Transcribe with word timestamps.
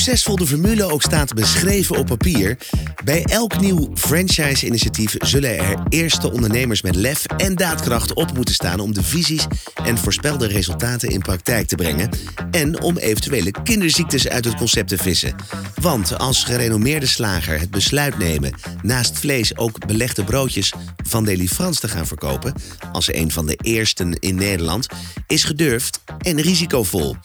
succesvol 0.00 0.36
de 0.36 0.46
formule 0.46 0.90
ook 0.90 1.02
staat 1.02 1.34
beschreven 1.34 1.96
op 1.96 2.06
papier, 2.06 2.56
bij 3.04 3.24
elk 3.24 3.60
nieuw 3.60 3.90
franchise-initiatief 3.94 5.14
zullen 5.18 5.58
er 5.58 5.82
eerste 5.88 6.32
ondernemers 6.32 6.82
met 6.82 6.94
lef 6.94 7.24
en 7.26 7.54
daadkracht 7.54 8.12
op 8.12 8.32
moeten 8.34 8.54
staan 8.54 8.80
om 8.80 8.94
de 8.94 9.02
visies 9.02 9.46
en 9.84 9.98
voorspelde 9.98 10.46
resultaten 10.46 11.08
in 11.08 11.20
praktijk 11.20 11.66
te 11.66 11.74
brengen 11.74 12.08
en 12.50 12.82
om 12.82 12.96
eventuele 12.96 13.50
kinderziektes 13.64 14.28
uit 14.28 14.44
het 14.44 14.54
concept 14.54 14.88
te 14.88 14.96
vissen. 14.96 15.34
Want 15.80 16.18
als 16.18 16.44
gerenommeerde 16.44 17.06
slager 17.06 17.60
het 17.60 17.70
besluit 17.70 18.18
nemen 18.18 18.54
naast 18.82 19.18
vlees 19.18 19.56
ook 19.56 19.86
belegde 19.86 20.24
broodjes 20.24 20.72
van 20.96 21.24
Deli 21.24 21.48
Frans 21.48 21.80
te 21.80 21.88
gaan 21.88 22.06
verkopen, 22.06 22.54
als 22.92 23.14
een 23.14 23.30
van 23.30 23.46
de 23.46 23.56
eersten 23.62 24.12
in 24.18 24.34
Nederland, 24.34 24.86
is 25.26 25.44
gedurfd 25.44 26.00
en 26.18 26.40
risicovol. 26.40 27.16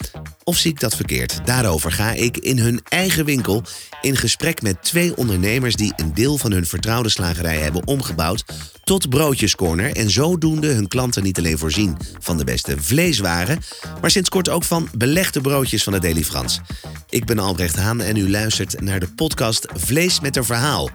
Of 0.47 0.57
zie 0.57 0.71
ik 0.71 0.79
dat 0.79 0.95
verkeerd? 0.95 1.45
Daarover 1.45 1.91
ga 1.91 2.11
ik 2.11 2.37
in 2.37 2.59
hun 2.59 2.81
eigen 2.83 3.25
winkel 3.25 3.63
in 4.01 4.15
gesprek 4.15 4.61
met 4.61 4.83
twee 4.83 5.17
ondernemers 5.17 5.75
die 5.75 5.93
een 5.95 6.13
deel 6.13 6.37
van 6.37 6.51
hun 6.51 6.65
vertrouwde 6.65 7.09
slagerij 7.09 7.57
hebben 7.57 7.87
omgebouwd 7.87 8.45
tot 8.83 9.09
broodjescorner 9.09 9.95
en 9.95 10.09
zodoende 10.09 10.67
hun 10.67 10.87
klanten 10.87 11.23
niet 11.23 11.37
alleen 11.37 11.57
voorzien 11.57 11.97
van 12.19 12.37
de 12.37 12.43
beste 12.43 12.75
vleeswaren, 12.79 13.59
maar 14.01 14.11
sinds 14.11 14.29
kort 14.29 14.49
ook 14.49 14.63
van 14.63 14.89
belegde 14.97 15.41
broodjes 15.41 15.83
van 15.83 15.93
de 15.93 15.99
Daily 15.99 16.23
Frans. 16.23 16.61
Ik 17.09 17.25
ben 17.25 17.39
Albrecht 17.39 17.75
Haan 17.75 18.01
en 18.01 18.15
u 18.15 18.29
luistert 18.29 18.81
naar 18.81 18.99
de 18.99 19.13
podcast 19.15 19.67
Vlees 19.73 20.19
met 20.19 20.35
een 20.35 20.45
verhaal. 20.45 20.89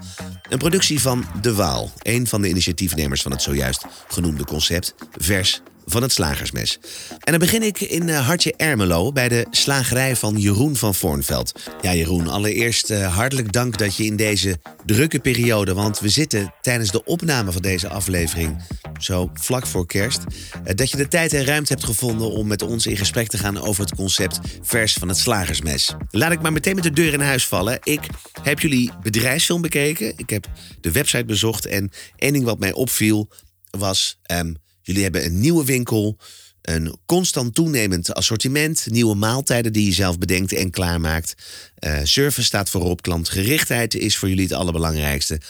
Een 0.48 0.58
productie 0.58 1.00
van 1.00 1.24
De 1.40 1.54
Waal, 1.54 1.92
een 2.02 2.26
van 2.26 2.42
de 2.42 2.48
initiatiefnemers 2.48 3.22
van 3.22 3.30
het 3.30 3.42
zojuist 3.42 3.84
genoemde 4.08 4.44
concept 4.44 4.94
Vers 5.18 5.62
van 5.90 6.02
het 6.02 6.12
slagersmes. 6.12 6.78
En 7.10 7.30
dan 7.32 7.38
begin 7.38 7.62
ik 7.62 7.80
in 7.80 8.08
uh, 8.08 8.26
Hartje 8.26 8.54
Ermelo 8.56 9.12
bij 9.12 9.28
de 9.28 9.46
slagerij 9.50 10.16
van 10.16 10.36
Jeroen 10.36 10.76
van 10.76 10.94
Voornveld. 10.94 11.52
Ja, 11.80 11.94
Jeroen, 11.94 12.28
allereerst 12.28 12.90
uh, 12.90 13.16
hartelijk 13.16 13.52
dank 13.52 13.78
dat 13.78 13.96
je 13.96 14.04
in 14.04 14.16
deze 14.16 14.58
drukke 14.84 15.18
periode, 15.18 15.74
want 15.74 16.00
we 16.00 16.08
zitten 16.08 16.54
tijdens 16.60 16.90
de 16.90 17.04
opname 17.04 17.52
van 17.52 17.62
deze 17.62 17.88
aflevering 17.88 18.62
zo 18.98 19.30
vlak 19.34 19.66
voor 19.66 19.86
kerst, 19.86 20.20
uh, 20.20 20.74
dat 20.74 20.90
je 20.90 20.96
de 20.96 21.08
tijd 21.08 21.32
en 21.32 21.44
ruimte 21.44 21.72
hebt 21.72 21.84
gevonden 21.84 22.30
om 22.30 22.46
met 22.46 22.62
ons 22.62 22.86
in 22.86 22.96
gesprek 22.96 23.28
te 23.28 23.38
gaan 23.38 23.60
over 23.60 23.84
het 23.84 23.94
concept 23.94 24.38
vers 24.62 24.92
van 24.92 25.08
het 25.08 25.18
slagersmes. 25.18 25.94
Laat 26.10 26.32
ik 26.32 26.42
maar 26.42 26.52
meteen 26.52 26.74
met 26.74 26.84
de 26.84 26.90
deur 26.90 27.12
in 27.12 27.20
huis 27.20 27.46
vallen. 27.46 27.78
Ik 27.82 28.00
heb 28.42 28.60
jullie 28.60 28.90
bedrijfsfilm 29.02 29.62
bekeken, 29.62 30.12
ik 30.16 30.30
heb 30.30 30.46
de 30.80 30.92
website 30.92 31.24
bezocht 31.24 31.66
en 31.66 31.90
één 32.16 32.32
ding 32.32 32.44
wat 32.44 32.58
mij 32.58 32.72
opviel 32.72 33.28
was. 33.70 34.18
Um, 34.32 34.56
Jullie 34.90 35.04
hebben 35.04 35.24
een 35.24 35.40
nieuwe 35.40 35.64
winkel, 35.64 36.18
een 36.62 36.96
constant 37.06 37.54
toenemend 37.54 38.14
assortiment, 38.14 38.86
nieuwe 38.90 39.14
maaltijden 39.14 39.72
die 39.72 39.84
je 39.84 39.92
zelf 39.92 40.18
bedenkt 40.18 40.52
en 40.52 40.70
klaarmaakt. 40.70 41.34
Uh, 41.80 42.00
service 42.02 42.44
staat 42.44 42.70
voorop, 42.70 43.02
klantgerichtheid 43.02 43.94
is 43.94 44.16
voor 44.16 44.28
jullie 44.28 44.44
het 44.44 44.52
allerbelangrijkste. 44.52 45.40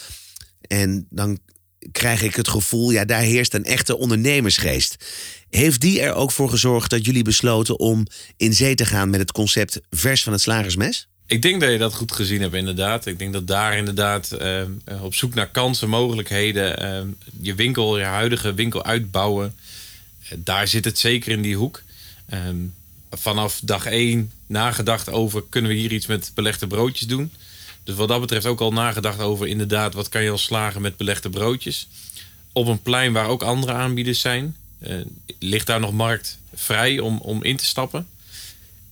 En 0.61 1.07
dan 1.09 1.39
krijg 1.91 2.21
ik 2.21 2.35
het 2.35 2.47
gevoel, 2.47 2.91
ja, 2.91 3.05
daar 3.05 3.21
heerst 3.21 3.53
een 3.53 3.65
echte 3.65 3.97
ondernemersgeest. 3.97 4.95
Heeft 5.49 5.81
die 5.81 6.01
er 6.01 6.13
ook 6.13 6.31
voor 6.31 6.49
gezorgd 6.49 6.89
dat 6.89 7.05
jullie 7.05 7.23
besloten 7.23 7.79
om 7.79 8.05
in 8.37 8.53
zee 8.53 8.75
te 8.75 8.85
gaan 8.85 9.09
met 9.09 9.19
het 9.19 9.31
concept 9.31 9.81
vers 9.89 10.23
van 10.23 10.33
het 10.33 10.41
slagersmes? 10.41 11.10
Ik 11.31 11.41
denk 11.41 11.61
dat 11.61 11.71
je 11.71 11.77
dat 11.77 11.93
goed 11.93 12.11
gezien 12.11 12.41
hebt, 12.41 12.53
inderdaad. 12.53 13.05
Ik 13.05 13.19
denk 13.19 13.33
dat 13.33 13.47
daar 13.47 13.77
inderdaad 13.77 14.37
uh, 14.41 14.63
op 15.03 15.15
zoek 15.15 15.33
naar 15.33 15.49
kansen, 15.49 15.89
mogelijkheden, 15.89 16.83
uh, 16.83 17.13
je 17.41 17.55
winkel, 17.55 17.97
je 17.97 18.03
huidige 18.03 18.53
winkel 18.53 18.83
uitbouwen. 18.83 19.55
Daar 20.35 20.67
zit 20.67 20.85
het 20.85 20.99
zeker 20.99 21.31
in 21.31 21.41
die 21.41 21.55
hoek. 21.55 21.81
Ehm, 22.29 22.55
vanaf 23.11 23.59
dag 23.63 23.85
één 23.85 24.31
nagedacht 24.47 25.09
over, 25.09 25.43
kunnen 25.49 25.71
we 25.71 25.77
hier 25.77 25.91
iets 25.91 26.05
met 26.05 26.31
belegde 26.35 26.67
broodjes 26.67 27.07
doen? 27.07 27.31
Dus 27.83 27.95
wat 27.95 28.07
dat 28.07 28.21
betreft 28.21 28.45
ook 28.45 28.61
al 28.61 28.73
nagedacht 28.73 29.19
over, 29.19 29.47
inderdaad, 29.47 29.93
wat 29.93 30.09
kan 30.09 30.23
je 30.23 30.29
al 30.29 30.37
slagen 30.37 30.81
met 30.81 30.97
belegde 30.97 31.29
broodjes? 31.29 31.87
Op 32.51 32.67
een 32.67 32.81
plein 32.81 33.13
waar 33.13 33.27
ook 33.27 33.43
andere 33.43 33.73
aanbieders 33.73 34.19
zijn, 34.19 34.55
ligt 35.39 35.67
daar 35.67 35.79
nog 35.79 35.93
markt 35.93 36.37
vrij 36.53 36.99
om, 36.99 37.17
om 37.17 37.43
in 37.43 37.57
te 37.57 37.65
stappen? 37.65 38.07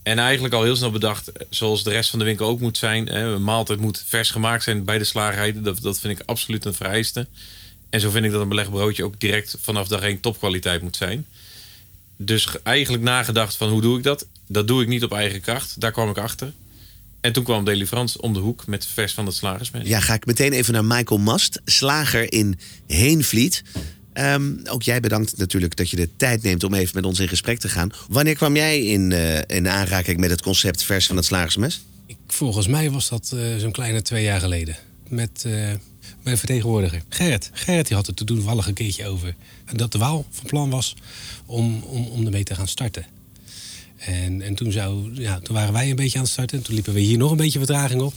En 0.03 0.19
eigenlijk 0.19 0.53
al 0.53 0.63
heel 0.63 0.75
snel 0.75 0.91
bedacht, 0.91 1.31
zoals 1.49 1.83
de 1.83 1.89
rest 1.89 2.09
van 2.09 2.19
de 2.19 2.25
winkel 2.25 2.47
ook 2.47 2.59
moet 2.59 2.77
zijn. 2.77 3.15
Een 3.15 3.43
maaltijd 3.43 3.79
moet 3.79 4.03
vers 4.07 4.29
gemaakt 4.29 4.63
zijn 4.63 4.83
bij 4.83 4.97
de 4.97 5.03
slagerij. 5.03 5.61
Dat, 5.61 5.81
dat 5.81 5.99
vind 5.99 6.19
ik 6.19 6.25
absoluut 6.25 6.65
een 6.65 6.73
vereiste. 6.73 7.27
En 7.89 7.99
zo 7.99 8.09
vind 8.09 8.25
ik 8.25 8.31
dat 8.31 8.41
een 8.41 8.49
belegd 8.49 8.69
broodje 8.69 9.03
ook 9.03 9.19
direct 9.19 9.57
vanaf 9.61 9.87
dag 9.87 10.01
één 10.01 10.19
topkwaliteit 10.19 10.81
moet 10.81 10.95
zijn. 10.95 11.25
Dus 12.15 12.47
eigenlijk 12.63 13.03
nagedacht 13.03 13.55
van 13.55 13.69
hoe 13.69 13.81
doe 13.81 13.97
ik 13.97 14.03
dat? 14.03 14.27
Dat 14.47 14.67
doe 14.67 14.81
ik 14.81 14.87
niet 14.87 15.03
op 15.03 15.11
eigen 15.11 15.41
kracht. 15.41 15.81
Daar 15.81 15.91
kwam 15.91 16.09
ik 16.09 16.17
achter. 16.17 16.53
En 17.21 17.33
toen 17.33 17.43
kwam 17.43 17.66
Deli 17.66 17.87
Frans 17.87 18.17
om 18.17 18.33
de 18.33 18.39
hoek 18.39 18.67
met 18.67 18.85
vers 18.85 19.13
van 19.13 19.25
het 19.25 19.35
slagersmes. 19.35 19.87
Ja, 19.87 19.99
ga 19.99 20.13
ik 20.13 20.25
meteen 20.25 20.53
even 20.53 20.73
naar 20.73 20.85
Michael 20.85 21.19
Mast, 21.19 21.61
slager 21.66 22.33
in 22.33 22.59
Heenvliet. 22.87 23.63
Um, 24.14 24.62
ook 24.70 24.84
jij 24.84 25.00
bedankt 25.00 25.38
natuurlijk 25.38 25.75
dat 25.75 25.90
je 25.90 25.96
de 25.96 26.09
tijd 26.16 26.44
neemt 26.44 26.64
om 26.64 26.74
even 26.74 26.96
met 26.96 27.06
ons 27.06 27.20
in 27.20 27.28
gesprek 27.28 27.59
te 27.59 27.70
gaan. 27.70 27.92
Wanneer 28.09 28.36
kwam 28.36 28.56
jij 28.56 28.81
in, 28.81 29.12
uh, 29.12 29.38
in 29.38 29.70
aanraking 29.70 30.20
met 30.20 30.30
het 30.30 30.42
concept 30.42 30.84
vers 30.84 31.08
van 31.08 31.16
het 31.16 31.25
slagersmes? 31.25 31.81
Ik, 32.06 32.18
volgens 32.28 32.68
mij 32.68 32.92
was 32.92 33.09
dat 33.09 33.31
uh, 33.34 33.58
zo'n 33.58 33.72
kleine 33.72 34.02
twee 34.02 34.24
jaar 34.24 34.40
geleden. 34.40 34.78
Met, 35.08 35.44
uh, 35.47 35.70
een 36.24 36.38
vertegenwoordiger. 36.38 37.02
Gerrit. 37.09 37.50
Gerrit 37.53 37.88
die 37.88 37.96
had 37.96 38.06
het 38.06 38.16
toen 38.16 38.25
toevallig 38.25 38.68
een 38.68 38.74
keertje 38.74 39.08
over. 39.08 39.36
Dat 39.74 39.92
de 39.92 39.97
Waal 39.97 40.26
van 40.30 40.46
plan 40.46 40.70
was 40.70 40.96
om, 41.46 41.84
om, 41.84 42.08
om 42.08 42.26
ermee 42.26 42.44
te 42.44 42.56
gaan 42.56 42.68
starten. 42.68 43.06
En, 43.99 44.41
en 44.41 44.55
toen, 44.55 44.71
zou, 44.71 45.09
ja, 45.13 45.39
toen 45.39 45.55
waren 45.55 45.73
wij 45.73 45.89
een 45.89 45.95
beetje 45.95 46.17
aan 46.17 46.23
het 46.23 46.33
starten. 46.33 46.61
Toen 46.61 46.73
liepen 46.73 46.93
we 46.93 46.99
hier 46.99 47.17
nog 47.17 47.31
een 47.31 47.37
beetje 47.37 47.59
vertraging 47.59 48.01
op. 48.01 48.13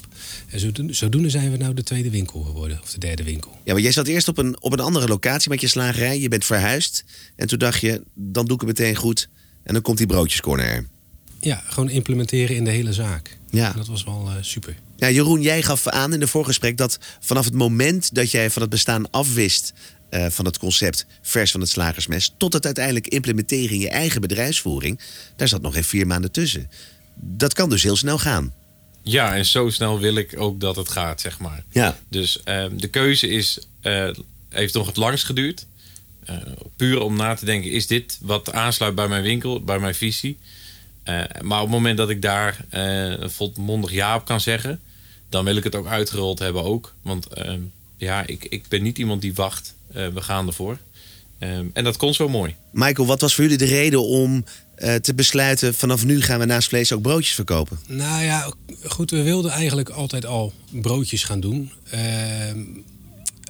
En 0.49 0.95
zodoende 0.95 1.31
zijn 1.31 1.51
we 1.51 1.57
nou 1.57 1.75
de 1.75 1.83
tweede 1.83 2.11
winkel 2.11 2.43
geworden. 2.43 2.81
Of 2.83 2.93
de 2.93 2.99
derde 2.99 3.23
winkel. 3.23 3.51
Ja, 3.65 3.73
maar 3.73 3.83
jij 3.83 3.93
zat 3.93 4.07
eerst 4.07 4.29
op 4.29 4.39
een, 4.39 4.57
op 4.61 4.73
een 4.73 4.81
andere 4.81 5.09
locatie 5.09 5.51
met 5.51 5.61
je 5.61 5.69
slagerij. 5.69 6.21
Je 6.21 6.29
bent 6.29 6.45
verhuisd. 6.45 7.05
En 7.37 7.47
toen 7.47 7.59
dacht 7.59 7.81
je, 7.81 8.03
dan 8.15 8.47
doe 8.47 8.55
ik 8.55 8.61
het 8.67 8.79
meteen 8.79 8.97
goed. 8.97 9.29
En 9.63 9.73
dan 9.73 9.83
komt 9.83 9.99
die 9.99 10.07
broodjescorner 10.07 10.67
er. 10.67 10.87
Ja, 11.41 11.63
gewoon 11.67 11.91
implementeren 11.91 12.57
in 12.57 12.65
de 12.65 12.71
hele 12.71 12.93
zaak. 12.93 13.39
Ja. 13.51 13.73
dat 13.73 13.87
was 13.87 14.05
wel 14.05 14.25
uh, 14.27 14.35
super. 14.41 14.77
Ja, 14.97 15.11
Jeroen, 15.11 15.43
jij 15.43 15.63
gaf 15.63 15.87
aan 15.87 16.13
in 16.13 16.21
de 16.21 16.27
voorgesprek 16.27 16.77
dat 16.77 16.99
vanaf 17.21 17.45
het 17.45 17.55
moment 17.55 18.15
dat 18.15 18.31
jij 18.31 18.51
van 18.51 18.63
het 18.63 18.71
bestaan 18.71 19.11
afwist 19.11 19.73
uh, 20.13 20.27
van 20.27 20.45
het 20.45 20.59
concept 20.59 21.07
vers 21.23 21.51
van 21.51 21.61
het 21.61 21.69
slagersmes, 21.69 22.35
tot 22.37 22.53
het 22.53 22.65
uiteindelijk 22.65 23.07
implementeren 23.07 23.75
in 23.75 23.81
je 23.81 23.89
eigen 23.89 24.21
bedrijfsvoering, 24.21 25.01
daar 25.37 25.49
zat 25.49 25.63
nog 25.63 25.75
geen 25.75 25.85
vier 25.85 26.07
maanden 26.07 26.33
tussen. 26.33 26.71
Dat 27.15 27.53
kan 27.53 27.71
dus 27.71 27.83
heel 27.83 27.97
snel 27.97 28.19
gaan. 28.19 28.55
Ja, 29.03 29.37
en 29.37 29.47
zo 29.47 29.71
snel 29.71 29.99
wil 29.99 30.15
ik 30.15 30.35
ook 30.41 30.61
dat 30.61 30.77
het 30.77 30.89
gaat, 30.89 31.21
zeg 31.21 31.39
maar. 31.39 31.65
Ja. 31.71 31.99
Dus 32.09 32.41
uh, 32.45 32.65
de 32.77 32.89
keuze 32.89 33.29
is, 33.29 33.59
uh, 33.83 34.11
heeft 34.49 34.75
nog 34.75 34.87
het 34.87 34.97
langst 34.97 35.25
geduurd. 35.25 35.67
Uh, 36.31 36.37
puur 36.77 37.01
om 37.01 37.17
na 37.17 37.35
te 37.35 37.45
denken, 37.45 37.71
is 37.71 37.87
dit 37.87 38.19
wat 38.21 38.53
aansluit 38.53 38.95
bij 38.95 39.09
mijn 39.09 39.23
winkel, 39.23 39.63
bij 39.63 39.79
mijn 39.79 39.95
visie? 39.95 40.39
maar 41.41 41.59
op 41.59 41.67
het 41.67 41.71
moment 41.71 41.97
dat 41.97 42.11
ik 42.11 42.23
daar 42.23 42.65
een 42.71 43.31
volmondig 43.31 43.93
ja 43.93 44.17
op 44.17 44.25
kan 44.25 44.41
zeggen, 44.41 44.81
dan 45.29 45.45
wil 45.45 45.57
ik 45.57 45.65
het 45.65 45.75
ook 45.75 45.87
uitgerold 45.87 46.39
hebben 46.39 46.65
ook. 46.65 46.95
Want 47.03 47.27
ja, 47.97 48.27
ik, 48.27 48.45
ik 48.45 48.69
ben 48.69 48.83
niet 48.83 48.99
iemand 48.99 49.21
die 49.21 49.35
wacht. 49.35 49.75
We 49.93 50.21
gaan 50.21 50.47
ervoor. 50.47 50.79
en 51.39 51.85
dat 51.85 51.97
kon 51.97 52.15
zo 52.15 52.29
mooi. 52.29 52.55
Michael, 52.73 53.07
wat 53.07 53.21
was 53.21 53.35
voor 53.35 53.45
jullie 53.45 53.59
de 53.59 53.65
reden 53.65 54.05
om 54.05 54.45
uh, 54.83 54.95
te 54.95 55.15
besluiten... 55.15 55.75
vanaf 55.75 56.05
nu 56.05 56.21
gaan 56.21 56.39
we 56.39 56.45
naast 56.45 56.69
vlees 56.69 56.93
ook 56.93 57.03
broodjes 57.03 57.35
verkopen? 57.35 57.79
Nou 57.87 58.25
ja, 58.25 58.53
goed, 58.85 59.11
we 59.11 59.23
wilden 59.23 59.51
eigenlijk 59.51 59.89
altijd 59.89 60.27
al 60.27 60.53
broodjes 60.71 61.25
gaan 61.25 61.41
doen. 61.41 61.73
Uh, 61.95 62.01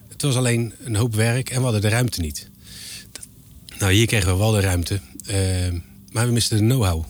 het 0.09 0.23
was 0.23 0.37
alleen 0.37 0.75
een 0.85 0.97
hoop 0.97 1.15
werk 1.15 1.51
en 1.51 1.57
we 1.57 1.63
hadden 1.63 1.81
de 1.81 1.89
ruimte 1.89 2.21
niet. 2.21 2.51
Nou, 3.79 3.93
hier 3.93 4.07
kregen 4.07 4.33
we 4.33 4.39
wel 4.39 4.51
de 4.51 4.61
ruimte, 4.61 5.01
uh, 5.27 5.37
maar 6.11 6.27
we 6.27 6.33
misten 6.33 6.57
de 6.57 6.65
know-how. 6.65 7.05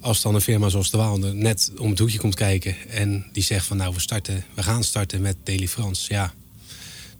Als 0.00 0.22
dan 0.22 0.34
een 0.34 0.40
firma 0.40 0.68
zoals 0.68 0.90
De 0.90 0.96
Waal 0.96 1.18
net 1.18 1.72
om 1.78 1.90
het 1.90 1.98
hoekje 1.98 2.18
komt 2.18 2.34
kijken... 2.34 2.76
en 2.90 3.24
die 3.32 3.42
zegt 3.42 3.66
van 3.66 3.76
nou, 3.76 3.94
we, 3.94 4.00
starten, 4.00 4.44
we 4.54 4.62
gaan 4.62 4.84
starten 4.84 5.20
met 5.20 5.36
Deli 5.44 5.68
Frans... 5.68 6.06
ja, 6.06 6.34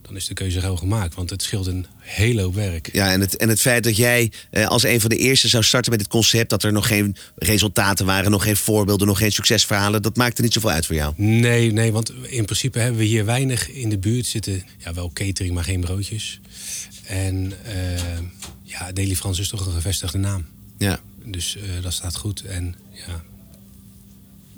dan 0.06 0.16
is 0.16 0.26
de 0.26 0.34
keuze 0.34 0.60
gewoon 0.60 0.78
gemaakt. 0.78 1.14
Want 1.14 1.30
het 1.30 1.42
scheelt 1.42 1.66
een 1.66 1.86
hele 1.98 2.42
hoop 2.42 2.54
werk. 2.54 2.88
Ja, 2.92 3.12
en 3.12 3.20
het, 3.20 3.36
en 3.36 3.48
het 3.48 3.60
feit 3.60 3.84
dat 3.84 3.96
jij 3.96 4.32
eh, 4.50 4.66
als 4.66 4.82
een 4.82 5.00
van 5.00 5.10
de 5.10 5.16
eerste 5.16 5.48
zou 5.48 5.64
starten 5.64 5.90
met 5.90 6.00
het 6.00 6.10
concept... 6.10 6.50
dat 6.50 6.62
er 6.62 6.72
nog 6.72 6.86
geen 6.86 7.16
resultaten 7.36 8.06
waren, 8.06 8.30
nog 8.30 8.42
geen 8.42 8.56
voorbeelden, 8.56 9.06
nog 9.06 9.18
geen 9.18 9.32
succesverhalen... 9.32 10.02
dat 10.02 10.16
maakte 10.16 10.42
niet 10.42 10.52
zoveel 10.52 10.70
uit 10.70 10.86
voor 10.86 10.94
jou? 10.94 11.12
Nee, 11.16 11.72
nee, 11.72 11.92
want 11.92 12.12
in 12.22 12.44
principe 12.44 12.78
hebben 12.78 12.98
we 12.98 13.04
hier 13.04 13.24
weinig 13.24 13.70
in 13.70 13.88
de 13.88 13.98
buurt 13.98 14.26
zitten. 14.26 14.64
Ja, 14.78 14.94
wel 14.94 15.10
catering, 15.12 15.54
maar 15.54 15.64
geen 15.64 15.80
broodjes. 15.80 16.40
En 17.04 17.52
uh, 17.66 18.18
ja, 18.62 18.92
Deli 18.92 19.16
Frans 19.16 19.38
is 19.38 19.48
toch 19.48 19.66
een 19.66 19.72
gevestigde 19.72 20.18
naam. 20.18 20.46
Ja. 20.78 21.00
Dus 21.24 21.56
uh, 21.56 21.62
dat 21.82 21.92
staat 21.92 22.16
goed. 22.16 22.42
En 22.42 22.74
ja, 22.92 23.22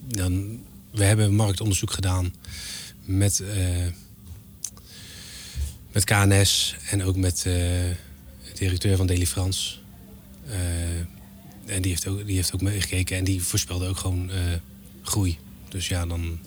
dan, 0.08 0.60
we 0.90 1.04
hebben 1.04 1.34
marktonderzoek 1.34 1.90
gedaan 1.90 2.34
met... 3.04 3.43
Uh, 3.56 3.87
met 5.96 6.04
KNS 6.04 6.76
en 6.90 7.04
ook 7.04 7.16
met 7.16 7.44
uh, 7.46 7.52
de 7.52 7.94
directeur 8.54 8.96
van 8.96 9.06
Deli 9.06 9.26
Frans. 9.26 9.82
Uh, 10.48 10.56
en 11.66 11.82
die 11.82 11.90
heeft, 11.90 12.06
ook, 12.06 12.26
die 12.26 12.37
heeft 12.37 12.54
ook 12.54 12.60
meegekeken 12.60 13.16
en 13.16 13.25
die 13.25 13.43
voorspelde 13.43 13.88
ook 13.88 13.96
gewoon 13.96 14.31
uh, 14.31 14.37
groei. 15.02 15.38
Dus 15.69 15.88
ja, 15.88 16.06
dan, 16.06 16.38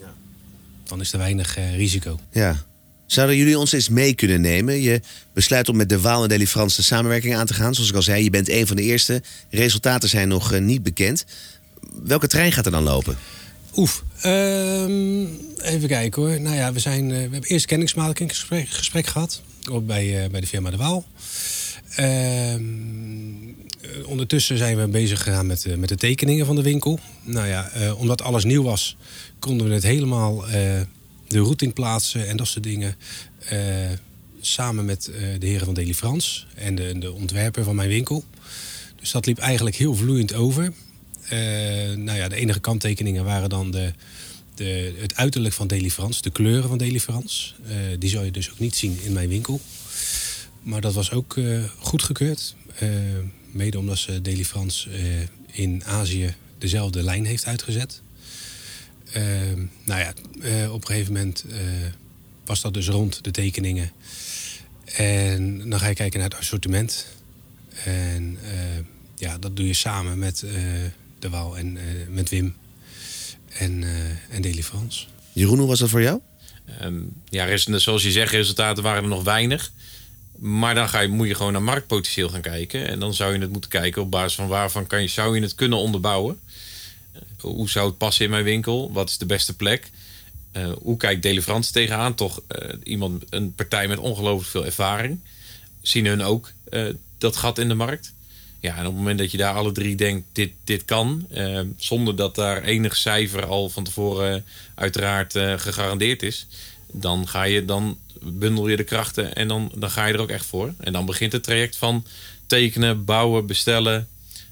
dan 0.84 1.00
is 1.00 1.12
er 1.12 1.18
weinig 1.18 1.56
eh, 1.56 1.76
risico. 1.76 2.20
Ja. 2.32 2.64
Zouden 3.06 3.36
jullie 3.36 3.58
ons 3.58 3.72
eens 3.72 3.88
mee 3.88 4.14
kunnen 4.14 4.40
nemen? 4.40 4.80
Je 4.80 5.00
besluit 5.32 5.68
om 5.68 5.76
met 5.76 5.88
de 5.88 6.00
Waal 6.00 6.22
en 6.22 6.28
Deli 6.28 6.46
Frans 6.46 6.76
de 6.76 6.82
samenwerking 6.82 7.34
aan 7.36 7.46
te 7.46 7.54
gaan. 7.54 7.74
Zoals 7.74 7.90
ik 7.90 7.96
al 7.96 8.02
zei, 8.02 8.24
je 8.24 8.30
bent 8.30 8.48
een 8.48 8.66
van 8.66 8.76
de 8.76 8.82
eerste. 8.82 9.22
Resultaten 9.50 10.08
zijn 10.08 10.28
nog 10.28 10.52
eh, 10.52 10.60
niet 10.60 10.82
bekend. 10.82 11.24
Welke 12.02 12.26
trein 12.26 12.52
gaat 12.52 12.66
er 12.66 12.72
dan 12.72 12.82
lopen? 12.82 13.16
Oef. 13.76 14.04
Ehm, 14.20 15.24
even 15.62 15.88
kijken 15.88 16.22
hoor. 16.22 16.40
Nou 16.40 16.56
ja, 16.56 16.72
we, 16.72 16.78
zijn, 16.78 17.10
eh, 17.10 17.16
we 17.16 17.20
hebben 17.20 17.42
eerst 17.42 17.66
kennismaking 17.66 18.36
gesprek, 18.36 19.06
gehad. 19.06 19.42
Op 19.70 19.86
bij, 19.86 20.22
eh, 20.22 20.30
bij 20.30 20.40
de 20.40 20.46
firma 20.46 20.70
De 20.70 20.76
Waal. 20.76 21.04
Ehm, 21.94 22.60
eh, 23.80 24.06
ondertussen 24.06 24.58
zijn 24.58 24.76
we 24.76 24.88
bezig 24.88 25.22
gegaan 25.22 25.46
met, 25.46 25.76
met 25.76 25.88
de 25.88 25.96
tekeningen 25.96 26.46
van 26.46 26.56
de 26.56 26.62
winkel. 26.62 26.98
Nou 27.22 27.46
ja, 27.46 27.70
omdat 27.96 28.22
alles 28.22 28.44
nieuw 28.44 28.62
was, 28.62 28.96
konden 29.38 29.68
we 29.68 29.74
het 29.74 29.82
helemaal 29.82 30.44
de 31.26 31.38
routing 31.38 31.72
plaatsen 31.72 32.28
en 32.28 32.36
dat 32.36 32.46
soort 32.46 32.64
dingen. 32.64 32.96
samen 34.40 34.84
met 34.84 35.10
de 35.38 35.46
heren 35.46 35.64
van 35.64 35.74
Deli 35.74 35.94
Frans 35.94 36.46
en 36.54 36.74
de, 36.74 36.98
de 36.98 37.12
ontwerper 37.12 37.64
van 37.64 37.76
mijn 37.76 37.88
winkel. 37.88 38.24
Dus 39.00 39.10
dat 39.10 39.26
liep 39.26 39.38
eigenlijk 39.38 39.76
heel 39.76 39.94
vloeiend 39.94 40.34
over. 40.34 40.72
Eh, 41.30 41.96
nou 41.96 42.18
ja, 42.18 42.28
de 42.28 42.36
enige 42.36 42.60
kanttekeningen 42.60 43.24
waren 43.24 43.48
dan 43.48 43.70
de, 43.70 43.92
de, 44.54 44.94
het 44.98 45.16
uiterlijk 45.16 45.54
van 45.54 45.66
Deli 45.66 45.90
Frans, 45.90 46.22
de 46.22 46.30
kleuren 46.30 46.68
van 46.68 46.78
Deli 46.78 47.00
Frans. 47.00 47.54
Eh, 47.66 47.76
die 47.98 48.10
zou 48.10 48.24
je 48.24 48.30
dus 48.30 48.50
ook 48.50 48.58
niet 48.58 48.76
zien 48.76 48.98
in 49.02 49.12
mijn 49.12 49.28
winkel. 49.28 49.60
Maar 50.62 50.80
dat 50.80 50.94
was 50.94 51.10
ook 51.10 51.36
eh 51.36 51.64
goedgekeurd. 51.78 52.54
Mede 53.50 53.78
omdat 53.78 53.98
ze 53.98 54.20
Deli 54.20 54.44
Frans 54.44 54.88
eh, 54.88 55.02
in 55.50 55.84
Azië 55.84 56.34
dezelfde 56.58 57.02
lijn 57.02 57.24
heeft 57.24 57.46
uitgezet. 57.46 58.02
Nou 59.84 60.00
ja, 60.00 60.14
op 60.68 60.80
een 60.80 60.86
gegeven 60.86 61.12
moment 61.12 61.44
was 62.44 62.60
dat 62.60 62.74
dus 62.74 62.88
rond 62.88 63.24
de 63.24 63.30
tekeningen. 63.30 63.92
En 64.84 65.70
dan 65.70 65.78
ga 65.78 65.88
je 65.88 65.94
kijken 65.94 66.20
naar 66.20 66.28
het 66.28 66.38
assortiment. 66.38 67.06
En 67.84 68.38
ja, 69.14 69.38
dat 69.38 69.56
doe 69.56 69.66
je 69.66 69.74
samen 69.74 70.18
met 70.18 70.44
De 71.20 71.30
Waal 71.30 71.56
en 71.56 71.76
eh, 71.76 71.84
met 72.08 72.28
Wim 72.28 72.54
en, 73.48 73.82
eh 73.82 74.34
en 74.34 74.42
Deli 74.42 74.62
Frans. 74.62 75.08
Jeroen, 75.32 75.58
hoe 75.58 75.68
was 75.68 75.78
dat 75.78 75.88
voor 75.88 76.02
jou? 76.02 76.20
Ehm, 76.78 77.00
ja, 77.28 77.56
zoals 77.56 78.02
je 78.02 78.10
zegt, 78.10 78.32
resultaten 78.32 78.82
waren 78.82 79.02
er 79.02 79.08
nog 79.08 79.24
weinig. 79.24 79.72
Maar 80.36 80.74
dan 80.74 80.88
ga 80.88 81.00
je, 81.00 81.08
moet 81.08 81.26
je 81.26 81.34
gewoon 81.34 81.52
naar 81.52 81.62
marktpotentieel 81.62 82.28
gaan 82.28 82.40
kijken. 82.40 82.88
En 82.88 83.00
dan 83.00 83.14
zou 83.14 83.32
je 83.32 83.38
het 83.38 83.52
moeten 83.52 83.70
kijken 83.70 84.02
op 84.02 84.10
basis 84.10 84.34
van 84.34 84.48
waarvan 84.48 84.86
kan 84.86 85.02
je, 85.02 85.08
zou 85.08 85.36
je 85.36 85.42
het 85.42 85.54
kunnen 85.54 85.78
onderbouwen. 85.78 86.40
Eh, 87.12 87.20
hoe 87.40 87.70
zou 87.70 87.88
het 87.88 87.98
passen 87.98 88.24
in 88.24 88.30
mijn 88.30 88.44
winkel? 88.44 88.92
Wat 88.92 89.08
is 89.08 89.18
de 89.18 89.26
beste 89.26 89.56
plek? 89.56 89.90
Eh, 90.52 90.72
hoe 90.82 90.96
kijkt 90.96 91.22
Dele 91.22 91.42
Frans 91.42 91.70
tegenaan? 91.70 92.14
Toch 92.14 92.40
eh, 92.46 92.74
iemand, 92.82 93.24
een 93.30 93.54
partij 93.54 93.88
met 93.88 93.98
ongelooflijk 93.98 94.50
veel 94.50 94.64
ervaring. 94.64 95.20
Zien 95.82 96.06
hun 96.06 96.22
ook 96.22 96.52
eh, 96.64 96.86
dat 97.18 97.36
gat 97.36 97.58
in 97.58 97.68
de 97.68 97.74
markt? 97.74 98.12
Ja, 98.60 98.76
en 98.76 98.80
op 98.80 98.86
het 98.86 98.94
moment 98.94 99.18
dat 99.18 99.30
je 99.30 99.38
daar 99.38 99.54
alle 99.54 99.72
drie 99.72 99.94
denkt, 99.96 100.26
dit, 100.32 100.52
dit 100.64 100.84
kan, 100.84 101.26
eh, 101.30 101.60
zonder 101.76 102.16
dat 102.16 102.34
daar 102.34 102.62
enig 102.62 102.96
cijfer 102.96 103.46
al 103.46 103.68
van 103.68 103.84
tevoren 103.84 104.44
uiteraard 104.74 105.34
eh, 105.34 105.58
gegarandeerd 105.58 106.22
is, 106.22 106.46
dan 106.92 107.28
ga 107.28 107.42
je, 107.42 107.64
dan 107.64 107.98
bundel 108.22 108.68
je 108.68 108.76
de 108.76 108.84
krachten 108.84 109.34
en 109.34 109.48
dan, 109.48 109.72
dan 109.74 109.90
ga 109.90 110.06
je 110.06 110.12
er 110.12 110.20
ook 110.20 110.30
echt 110.30 110.46
voor. 110.46 110.74
En 110.80 110.92
dan 110.92 111.06
begint 111.06 111.32
het 111.32 111.42
traject 111.42 111.76
van 111.76 112.04
tekenen, 112.46 113.04
bouwen, 113.04 113.46
bestellen, 113.46 114.08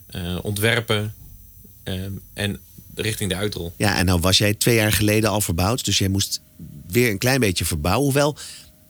eh, 0.06 0.38
ontwerpen 0.43 1.14
en 2.34 2.60
richting 2.94 3.31
de 3.31 3.37
uitrol. 3.37 3.72
Ja, 3.76 3.96
en 3.96 4.05
nou 4.06 4.20
was 4.20 4.38
jij 4.38 4.55
twee 4.55 4.75
jaar 4.75 4.93
geleden 4.93 5.31
al 5.31 5.40
verbouwd. 5.40 5.84
Dus 5.84 5.99
jij 5.99 6.08
moest 6.08 6.40
weer 6.87 7.10
een 7.10 7.19
klein 7.19 7.40
beetje 7.40 7.64
verbouwen. 7.64 8.05
Hoewel, 8.05 8.37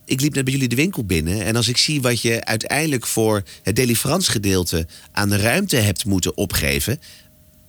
ik 0.09 0.21
liep 0.21 0.35
net 0.35 0.45
bij 0.45 0.53
jullie 0.53 0.69
de 0.69 0.77
winkel 0.77 1.05
binnen. 1.05 1.45
En 1.45 1.57
als 1.57 1.69
ik 1.69 1.77
zie 1.77 2.03
wat 2.03 2.21
je 2.21 2.45
uiteindelijk 2.45 3.07
voor 3.07 3.43
het 3.63 3.77
Deli 3.77 3.97
Frans 3.97 4.29
gedeelte 4.29 4.87
aan 5.13 5.29
de 5.29 5.37
ruimte 5.37 5.77
hebt 5.77 6.05
moeten 6.05 6.37
opgeven. 6.37 7.01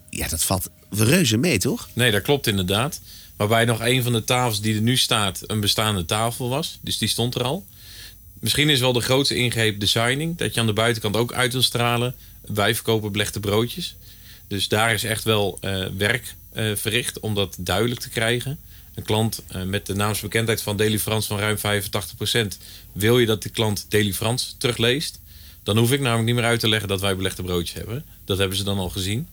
Ja, 0.10 0.28
dat 0.28 0.44
valt 0.44 0.70
reuze 0.90 1.38
mee, 1.38 1.58
toch? 1.58 1.90
Nee, 1.94 2.12
dat 2.12 2.22
klopt 2.22 2.48
inderdaad. 2.48 3.02
Waarbij 3.36 3.66
nog 3.66 3.82
een 3.82 4.04
van 4.04 4.14
de 4.14 4.24
tafels 4.24 4.62
die 4.62 4.76
er 4.76 4.82
nu 4.82 4.98
staat 4.98 5.42
een 5.46 5.60
bestaande 5.60 6.06
tafel 6.06 6.50
was. 6.50 6.80
Dus 6.82 6.98
die 6.98 7.08
stond 7.08 7.36
er 7.36 7.44
al. 7.44 7.66
Misschien 8.40 8.70
is 8.70 8.80
wel 8.80 8.94
de 8.94 9.02
grootste 9.02 9.36
ingreep 9.36 9.80
designing. 9.80 10.38
Dat 10.38 10.54
je 10.54 10.60
aan 10.60 10.66
de 10.66 10.74
buitenkant 10.74 11.16
ook 11.16 11.34
uit 11.34 11.52
wil 11.52 11.62
stralen. 11.62 12.16
Wij 12.42 12.76
verkopen 12.76 13.12
belegde 13.12 13.40
broodjes. 13.40 13.96
Dus 14.48 14.68
daar 14.68 14.94
is 14.94 15.04
echt 15.04 15.24
wel 15.24 15.58
eh, 15.62 15.86
werk 15.98 16.36
eh, 16.52 16.72
verricht 16.76 17.20
om 17.20 17.36
dat 17.36 17.56
duidelijk 17.60 18.02
te 18.02 18.10
krijgen. 18.10 18.60
Een 19.00 19.06
klant 19.06 19.42
eh, 19.48 19.64
met 19.64 19.86
de 19.86 19.96
naamsbekendheid 19.96 20.62
van 20.62 20.78
Deli 20.78 21.00
Frans 21.00 21.28
van 21.28 21.40
ruim 21.40 21.58
85%. 21.58 22.58
Wil 22.92 23.20
je 23.20 23.26
dat 23.26 23.44
de 23.44 23.50
klant 23.50 23.86
Deli 23.90 24.14
Frans 24.14 24.56
terugleest? 24.58 25.20
Dan 25.64 25.78
hoef 25.78 25.92
ik 25.92 26.00
namelijk 26.00 26.26
niet 26.26 26.36
meer 26.36 26.44
uit 26.44 26.60
te 26.60 26.70
leggen 26.70 26.88
dat 26.88 27.02
wij 27.02 27.16
belegde 27.16 27.44
broodjes 27.44 27.78
hebben. 27.78 28.06
Dat 28.26 28.38
hebben 28.38 28.58
ze 28.58 28.64
dan 28.64 28.78
al 28.78 28.90
gezien. 28.90 29.28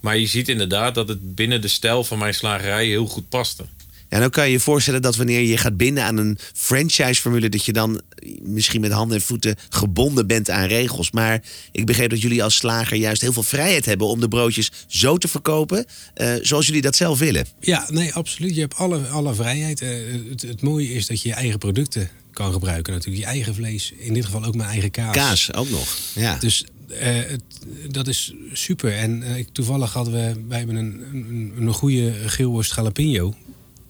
Maar 0.00 0.18
je 0.18 0.26
ziet 0.26 0.48
inderdaad 0.48 0.94
dat 0.94 1.08
het 1.08 1.34
binnen 1.34 1.60
de 1.60 1.68
stijl 1.68 2.04
van 2.04 2.18
mijn 2.18 2.34
slagerij 2.34 2.86
heel 2.86 3.06
goed 3.06 3.28
paste. 3.28 3.64
Ja, 4.12 4.18
nou 4.18 4.30
kan 4.30 4.46
je 4.46 4.52
je 4.52 4.60
voorstellen 4.60 5.02
dat 5.02 5.16
wanneer 5.16 5.40
je 5.40 5.56
gaat 5.56 5.76
binden 5.76 6.04
aan 6.04 6.16
een 6.16 6.38
franchise-formule, 6.54 7.48
dat 7.48 7.64
je 7.64 7.72
dan 7.72 8.00
misschien 8.42 8.80
met 8.80 8.92
handen 8.92 9.16
en 9.16 9.22
voeten 9.22 9.56
gebonden 9.68 10.26
bent 10.26 10.50
aan 10.50 10.66
regels. 10.66 11.10
Maar 11.10 11.42
ik 11.70 11.86
begreep 11.86 12.10
dat 12.10 12.20
jullie 12.20 12.42
als 12.42 12.56
slager 12.56 12.96
juist 12.96 13.20
heel 13.20 13.32
veel 13.32 13.42
vrijheid 13.42 13.84
hebben 13.84 14.06
om 14.06 14.20
de 14.20 14.28
broodjes 14.28 14.72
zo 14.86 15.18
te 15.18 15.28
verkopen 15.28 15.86
eh, 16.14 16.34
zoals 16.42 16.66
jullie 16.66 16.82
dat 16.82 16.96
zelf 16.96 17.18
willen. 17.18 17.46
Ja, 17.60 17.86
nee, 17.90 18.14
absoluut. 18.14 18.54
Je 18.54 18.60
hebt 18.60 18.74
alle, 18.74 19.06
alle 19.06 19.34
vrijheid. 19.34 19.80
Eh, 19.80 19.90
het, 20.28 20.42
het 20.42 20.62
mooie 20.62 20.92
is 20.92 21.06
dat 21.06 21.22
je 21.22 21.28
je 21.28 21.34
eigen 21.34 21.58
producten 21.58 22.10
kan 22.32 22.52
gebruiken. 22.52 22.92
Natuurlijk 22.92 23.24
je 23.24 23.30
eigen 23.30 23.54
vlees. 23.54 23.92
In 23.98 24.14
dit 24.14 24.24
geval 24.24 24.44
ook 24.44 24.54
mijn 24.54 24.68
eigen 24.68 24.90
kaas. 24.90 25.14
Kaas 25.14 25.54
ook 25.54 25.70
nog. 25.70 25.96
Ja. 26.14 26.36
Dus 26.36 26.64
eh, 26.88 27.14
het, 27.14 27.42
dat 27.90 28.08
is 28.08 28.34
super. 28.52 28.96
En 28.96 29.22
eh, 29.22 29.44
toevallig 29.52 29.92
hadden 29.92 30.14
we... 30.14 30.44
Wij 30.48 30.58
hebben 30.58 30.76
een, 30.76 31.02
een, 31.12 31.52
een 31.56 31.72
goede 31.72 32.14
geelworst 32.26 32.74
jalapeno. 32.74 33.34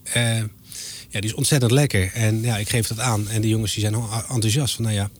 Eh, 0.02 0.36
ja, 1.08 1.20
die 1.20 1.30
is 1.30 1.34
ontzettend 1.34 1.72
lekker. 1.72 2.10
En 2.14 2.40
ja, 2.40 2.56
ik 2.56 2.68
geef 2.68 2.86
dat 2.86 2.98
aan. 2.98 3.28
En 3.28 3.40
die 3.40 3.50
jongens 3.50 3.72
die 3.72 3.80
zijn 3.80 3.94
al 3.94 4.08
enthousiast. 4.28 4.74
Van 4.74 4.84
nou 4.84 4.96
ja, 4.96 5.10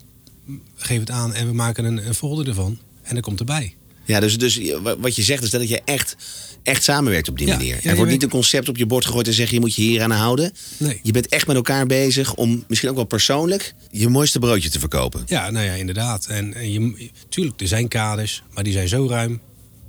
geef 0.77 1.01
het 1.01 1.11
aan 1.11 1.35
en 1.35 1.47
we 1.47 1.53
maken 1.53 1.85
een, 1.85 2.07
een 2.07 2.15
folder 2.15 2.49
ervan. 2.49 2.79
En 3.03 3.15
dat 3.15 3.25
komt 3.25 3.39
erbij. 3.39 3.75
Ja, 4.05 4.21
dus, 4.21 4.39
dus 4.39 4.61
wat 4.99 5.17
je 5.17 5.23
zegt 5.23 5.43
is 5.43 5.51
dat 5.51 5.69
je 5.69 5.83
echt, 5.85 6.17
echt 6.63 6.83
samenwerkt 6.83 7.29
op 7.29 7.39
die 7.39 7.47
Ja, 7.47 7.57
manier. 7.57 7.79
ja, 7.83 7.91
er 7.91 7.97
wordt 7.97 8.11
niet 8.11 8.23
een 8.23 8.29
concept 8.29 8.69
op 8.69 8.77
je 8.77 8.87
bord 8.87 9.05
gegooid 9.05 9.27
en 9.27 9.33
zeg 9.33 9.49
je, 9.49 9.55
je 9.55 9.61
moet 9.61 9.75
je 9.75 9.83
hier 9.83 10.03
aan 10.03 10.11
houden. 10.11 10.53
Nee. 10.77 11.01
Je 11.03 11.13
bent 11.13 11.29
echt 11.29 11.47
met 11.47 11.57
elkaar 11.57 11.87
bezig 11.87 12.35
om 12.35 12.65
misschien 12.69 12.89
ook 12.91 12.97
wel 12.97 13.05
persoonlijk 13.05 13.75
je 13.91 14.09
mooiste 14.09 14.39
broodje 14.39 14.71
te 14.71 14.79
verkopen. 14.79 15.23
Ja, 15.27 15.51
nou 15.51 15.67
ja, 15.67 15.73
inderdaad. 15.73 16.27
En, 16.27 16.55
en 16.55 16.73
je, 16.73 17.11
tuurlijk, 17.29 17.61
er 17.61 17.69
zijn 17.69 17.89
kaders, 17.89 18.43
maar 18.53 18.65
die 18.65 18.73
zijn 18.73 18.89
zo 18.89 19.07
ruim. 19.09 19.41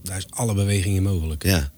Daar 0.04 0.18
is 0.18 0.26
alle 0.30 0.54
beweging 0.54 0.96
in 0.96 1.04
mogelijk. 1.04 1.44
Ja. 1.44 1.72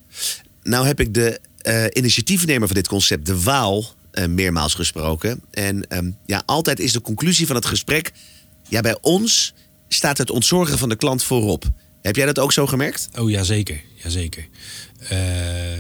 Nou 0.63 0.87
heb 0.87 0.99
ik 0.99 1.13
de 1.13 1.39
eh, 1.65 1.85
initiatiefnemer 1.93 2.67
van 2.67 2.75
dit 2.75 2.87
concept, 2.87 3.25
de 3.25 3.41
Waal, 3.41 3.85
eh, 4.11 4.25
meermaals 4.25 4.73
gesproken. 4.73 5.41
En 5.51 5.87
ehm, 5.87 6.11
ja, 6.25 6.43
altijd 6.45 6.79
is 6.79 6.91
de 6.91 7.01
conclusie 7.01 7.47
van 7.47 7.55
het 7.55 7.65
gesprek... 7.65 8.11
ja, 8.69 8.81
bij 8.81 8.97
ons 9.01 9.53
staat 9.87 10.17
het 10.17 10.29
ontzorgen 10.29 10.77
van 10.77 10.89
de 10.89 10.95
klant 10.95 11.23
voorop. 11.23 11.65
Heb 12.01 12.15
jij 12.15 12.25
dat 12.25 12.39
ook 12.39 12.51
zo 12.53 12.67
gemerkt? 12.67 13.09
Oh 13.19 13.29
ja, 13.29 13.43
zeker. 13.43 13.81
Ja, 14.03 14.09
zeker. 14.09 14.47
Eh, 15.09 15.77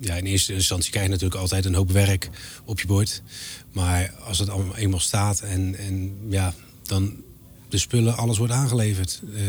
ja, 0.00 0.14
in 0.14 0.24
eerste 0.24 0.52
instantie 0.54 0.90
krijg 0.90 1.06
je 1.06 1.12
natuurlijk 1.12 1.40
altijd 1.40 1.64
een 1.64 1.74
hoop 1.74 1.90
werk 1.90 2.28
op 2.64 2.80
je 2.80 2.86
bord. 2.86 3.22
Maar 3.72 4.12
als 4.24 4.38
het 4.38 4.48
allemaal 4.48 4.76
eenmaal 4.76 5.00
staat 5.00 5.40
en, 5.40 5.76
en 5.78 6.16
ja, 6.30 6.54
dan 6.82 7.16
de 7.68 7.78
spullen, 7.78 8.16
alles 8.16 8.38
wordt 8.38 8.52
aangeleverd. 8.52 9.20
eh, 9.34 9.42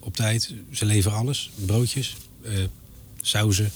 op 0.00 0.16
tijd. 0.16 0.52
Ze 0.72 0.84
leveren 0.84 1.18
alles. 1.18 1.50
Broodjes, 1.54 2.16
sauzen, 3.20 3.70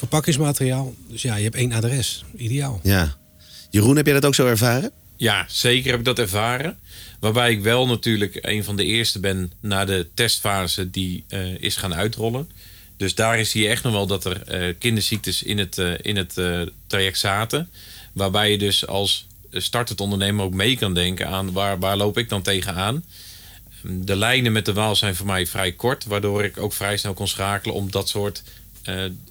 verpakkingsmateriaal. 0.00 0.94
Dus 1.08 1.22
ja, 1.22 1.36
je 1.36 1.42
hebt 1.42 1.54
één 1.54 1.72
adres. 1.72 2.24
Ideaal. 2.36 2.80
Ja. 2.82 3.16
Jeroen, 3.70 3.96
heb 3.96 4.04
jij 4.04 4.14
dat 4.14 4.24
ook 4.24 4.34
zo 4.34 4.46
ervaren? 4.46 4.90
Ja, 5.16 5.44
zeker 5.48 5.90
heb 5.90 5.98
ik 5.98 6.04
dat 6.04 6.18
ervaren. 6.18 6.78
Waarbij 7.20 7.50
ik 7.50 7.62
wel 7.62 7.86
natuurlijk 7.86 8.38
een 8.40 8.64
van 8.64 8.76
de 8.76 8.84
eerste 8.84 9.20
ben 9.20 9.52
na 9.60 9.84
de 9.84 10.08
testfase 10.14 10.90
die 10.90 11.24
eh, 11.28 11.62
is 11.62 11.76
gaan 11.76 11.94
uitrollen. 11.94 12.50
Dus 12.96 13.14
daarin 13.14 13.46
zie 13.46 13.62
je 13.62 13.68
echt 13.68 13.82
nog 13.82 13.92
wel 13.92 14.06
dat 14.06 14.24
er 14.24 14.42
eh, 14.42 14.74
kinderziektes 14.78 15.42
in 15.42 15.58
het, 15.58 15.78
eh, 15.78 15.92
in 16.02 16.16
het 16.16 16.34
traject 16.86 17.18
zaten. 17.18 17.70
Waarbij 18.12 18.50
je 18.50 18.58
dus 18.58 18.86
als 18.86 19.26
startend 19.52 20.00
ondernemer 20.00 20.44
ook 20.44 20.54
mee 20.54 20.76
kan 20.76 20.94
denken 20.94 21.28
aan 21.28 21.52
waar, 21.52 21.78
waar 21.78 21.96
loop 21.96 22.18
ik 22.18 22.28
dan 22.28 22.42
tegenaan. 22.42 23.04
De 23.82 24.16
lijnen 24.16 24.52
met 24.52 24.64
de 24.64 24.72
waal 24.72 24.96
zijn 24.96 25.16
voor 25.16 25.26
mij 25.26 25.46
vrij 25.46 25.72
kort, 25.72 26.04
waardoor 26.04 26.44
ik 26.44 26.58
ook 26.58 26.72
vrij 26.72 26.96
snel 26.96 27.14
kon 27.14 27.28
schakelen 27.28 27.74
om 27.74 27.90
dat 27.90 28.08
soort 28.08 28.42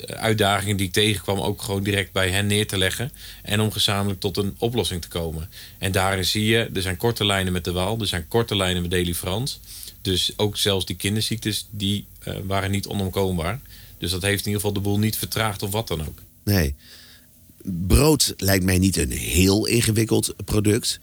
uitdagingen 0.08 0.78
die 0.78 0.88
ik 0.88 0.94
tegenkwam 0.94 1.40
ook 1.40 1.62
gewoon 1.62 1.84
direct 1.84 2.12
bij 2.12 2.30
hen 2.30 2.48
neer 2.48 2.68
te 2.68 2.78
leggen. 2.78 3.12
En 3.44 3.60
om 3.60 3.72
gezamenlijk 3.72 4.20
tot 4.20 4.38
een 4.38 4.56
oplossing 4.58 5.02
te 5.02 5.08
komen. 5.08 5.50
En 5.78 5.92
daarin 5.92 6.26
zie 6.26 6.46
je, 6.46 6.70
er 6.74 6.82
zijn 6.82 6.98
korte 6.98 7.26
lijnen 7.26 7.54
met 7.54 7.64
de 7.64 7.72
waal, 7.72 8.00
er 8.00 8.08
zijn 8.08 8.28
korte 8.28 8.56
lijnen 8.56 8.82
met 8.82 8.92
Deli 8.92 9.16
Frans. 9.16 9.60
Dus 10.02 10.34
ook 10.36 10.58
zelfs 10.58 10.86
die 10.86 10.96
kinderziektes, 10.96 11.68
die 11.70 12.06
eh, 12.20 12.34
waren 12.44 12.72
niet 12.72 12.88
onomkoombaar. 12.88 13.60
Dus 13.98 14.12
dat 14.12 14.22
heeft 14.22 14.40
in 14.40 14.46
ieder 14.46 14.62
geval 14.62 14.74
de 14.74 14.90
boel 14.90 15.00
niet 15.00 15.18
vertraagd 15.18 15.64
of 15.64 15.72
wat 15.72 15.88
dan 15.88 16.02
ook. 16.08 16.22
Nee. 16.44 16.76
brood 17.64 18.34
lijkt 18.38 18.66
mij 18.66 18.78
niet 18.78 18.98
een 18.98 19.12
heel 19.12 19.66
ingewikkeld 19.66 20.34
product. 20.46 21.00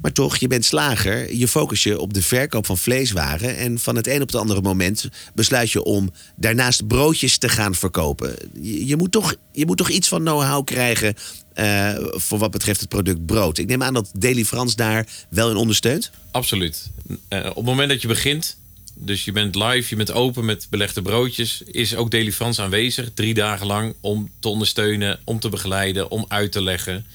Maar 0.00 0.12
toch, 0.12 0.36
je 0.36 0.46
bent 0.46 0.64
slager, 0.64 1.34
je 1.34 1.48
focus 1.48 1.82
je 1.82 2.00
op 2.00 2.14
de 2.14 2.22
verkoop 2.22 2.66
van 2.66 2.78
vleeswaren... 2.78 3.56
en 3.56 3.78
van 3.78 3.96
het 3.96 4.06
een 4.06 4.22
op 4.22 4.26
het 4.26 4.40
andere 4.40 4.60
moment 4.60 5.08
besluit 5.34 5.70
je 5.70 5.82
om 5.82 6.10
daarnaast 6.36 6.86
broodjes 6.86 7.38
te 7.38 7.48
gaan 7.48 7.74
verkopen. 7.74 8.36
Je, 8.62 8.96
moet, 8.96 9.12
toch, 9.12 9.34
je 9.52 9.66
moet 9.66 9.76
toch 9.76 9.90
iets 9.90 10.08
van 10.08 10.20
know-how 10.20 10.64
krijgen 10.64 11.14
uh, 11.54 11.94
voor 11.98 12.38
wat 12.38 12.50
betreft 12.50 12.80
het 12.80 12.88
product 12.88 13.26
brood. 13.26 13.58
Ik 13.58 13.66
neem 13.66 13.82
aan 13.82 13.94
dat 13.94 14.10
Deli 14.14 14.44
Frans 14.44 14.76
daar 14.76 15.06
wel 15.28 15.50
in 15.50 15.56
ondersteunt? 15.56 16.10
Absoluut. 16.30 16.90
Uh, 17.08 17.46
op 17.48 17.56
het 17.56 17.64
moment 17.64 17.88
dat 17.88 18.02
je 18.02 18.08
begint, 18.08 18.56
dus 18.94 19.24
je 19.24 19.32
bent 19.32 19.54
live, 19.54 19.86
je 19.88 19.96
bent 19.96 20.12
open 20.12 20.44
met 20.44 20.66
belegde 20.70 21.02
broodjes, 21.02 21.62
is 21.62 21.96
ook 21.96 22.10
Deli 22.10 22.32
Frans 22.32 22.60
aanwezig, 22.60 23.10
drie 23.14 23.34
dagen 23.34 23.66
lang, 23.66 23.94
om 24.00 24.30
te 24.38 24.48
ondersteunen, 24.48 25.20
om 25.24 25.40
te 25.40 25.48
begeleiden, 25.48 26.10
om 26.10 26.24
uit 26.28 26.52
te 26.52 26.62
leggen... 26.62 27.06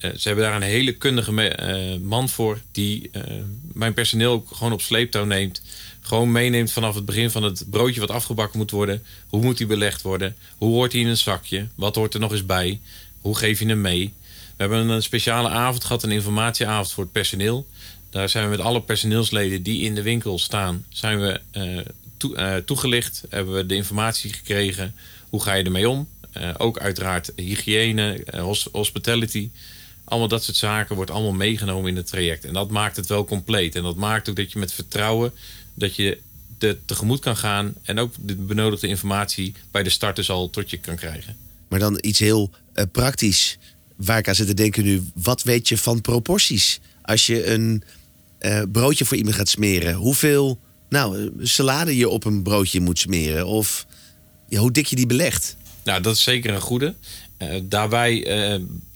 Uh, 0.00 0.10
ze 0.16 0.28
hebben 0.28 0.44
daar 0.44 0.54
een 0.54 0.62
hele 0.62 0.92
kundige 0.92 1.32
uh, 1.32 2.00
man 2.08 2.28
voor 2.28 2.60
die 2.72 3.10
uh, 3.12 3.22
mijn 3.72 3.94
personeel 3.94 4.32
ook 4.32 4.48
gewoon 4.52 4.72
op 4.72 4.80
sleeptouw 4.80 5.24
neemt. 5.24 5.62
Gewoon 6.00 6.32
meeneemt 6.32 6.72
vanaf 6.72 6.94
het 6.94 7.04
begin 7.04 7.30
van 7.30 7.42
het 7.42 7.64
broodje 7.70 8.00
wat 8.00 8.10
afgebakken 8.10 8.58
moet 8.58 8.70
worden. 8.70 9.04
Hoe 9.28 9.42
moet 9.42 9.56
die 9.56 9.66
belegd 9.66 10.02
worden? 10.02 10.36
Hoe 10.58 10.72
hoort 10.72 10.92
hij 10.92 11.00
in 11.00 11.06
een 11.06 11.16
zakje? 11.16 11.66
Wat 11.74 11.94
hoort 11.94 12.14
er 12.14 12.20
nog 12.20 12.32
eens 12.32 12.46
bij? 12.46 12.80
Hoe 13.20 13.36
geef 13.36 13.58
je 13.58 13.66
hem 13.66 13.80
mee? 13.80 14.12
We 14.56 14.66
hebben 14.66 14.88
een 14.88 15.02
speciale 15.02 15.48
avond 15.48 15.84
gehad, 15.84 16.02
een 16.02 16.10
informatieavond 16.10 16.92
voor 16.92 17.04
het 17.04 17.12
personeel. 17.12 17.66
Daar 18.10 18.28
zijn 18.28 18.44
we 18.44 18.50
met 18.50 18.60
alle 18.60 18.82
personeelsleden 18.82 19.62
die 19.62 19.80
in 19.80 19.94
de 19.94 20.02
winkel 20.02 20.38
staan, 20.38 20.86
zijn 20.88 21.20
we 21.20 21.40
toe, 22.16 22.62
toegelicht. 22.64 23.24
Hebben 23.28 23.54
we 23.54 23.66
de 23.66 23.74
informatie 23.74 24.32
gekregen. 24.32 24.94
Hoe 25.28 25.42
ga 25.42 25.54
je 25.54 25.64
ermee 25.64 25.88
om? 25.88 26.08
ook 26.56 26.78
uiteraard 26.78 27.32
hygiëne, 27.36 28.24
hospitality. 28.72 29.50
Allemaal 30.10 30.28
dat 30.28 30.44
soort 30.44 30.56
zaken 30.56 30.96
wordt 30.96 31.10
allemaal 31.10 31.32
meegenomen 31.32 31.90
in 31.90 31.96
het 31.96 32.06
traject. 32.06 32.44
En 32.44 32.52
dat 32.52 32.70
maakt 32.70 32.96
het 32.96 33.06
wel 33.06 33.24
compleet. 33.24 33.74
En 33.74 33.82
dat 33.82 33.96
maakt 33.96 34.28
ook 34.28 34.36
dat 34.36 34.52
je 34.52 34.58
met 34.58 34.72
vertrouwen 34.72 35.32
dat 35.74 35.96
je 35.96 36.18
de 36.58 36.78
tegemoet 36.84 37.20
kan 37.20 37.36
gaan 37.36 37.74
en 37.82 37.98
ook 37.98 38.14
de 38.20 38.34
benodigde 38.36 38.86
informatie 38.86 39.54
bij 39.70 39.82
de 39.82 39.90
starters 39.90 40.30
al 40.30 40.50
tot 40.50 40.70
je 40.70 40.76
kan 40.76 40.96
krijgen. 40.96 41.36
Maar 41.68 41.78
dan 41.78 41.98
iets 42.00 42.18
heel 42.18 42.50
uh, 42.74 42.84
praktisch 42.92 43.58
waar 43.96 44.18
ik 44.18 44.28
aan 44.28 44.34
zit 44.34 44.46
te 44.46 44.54
denken 44.54 44.84
nu. 44.84 45.02
Wat 45.14 45.42
weet 45.42 45.68
je 45.68 45.78
van 45.78 46.00
proporties? 46.00 46.80
Als 47.02 47.26
je 47.26 47.46
een 47.46 47.82
uh, 48.40 48.62
broodje 48.72 49.04
voor 49.04 49.16
iemand 49.16 49.34
gaat 49.34 49.48
smeren, 49.48 49.94
hoeveel 49.94 50.58
nou, 50.88 51.32
salade 51.42 51.96
je 51.96 52.08
op 52.08 52.24
een 52.24 52.42
broodje 52.42 52.80
moet 52.80 52.98
smeren? 52.98 53.46
Of 53.46 53.86
ja, 54.48 54.58
hoe 54.58 54.72
dik 54.72 54.86
je 54.86 54.96
die 54.96 55.06
belegt? 55.06 55.56
Nou, 55.84 56.02
dat 56.02 56.14
is 56.14 56.22
zeker 56.22 56.54
een 56.54 56.60
goede. 56.60 56.94
Uh, 57.38 57.60
daarbij 57.62 58.26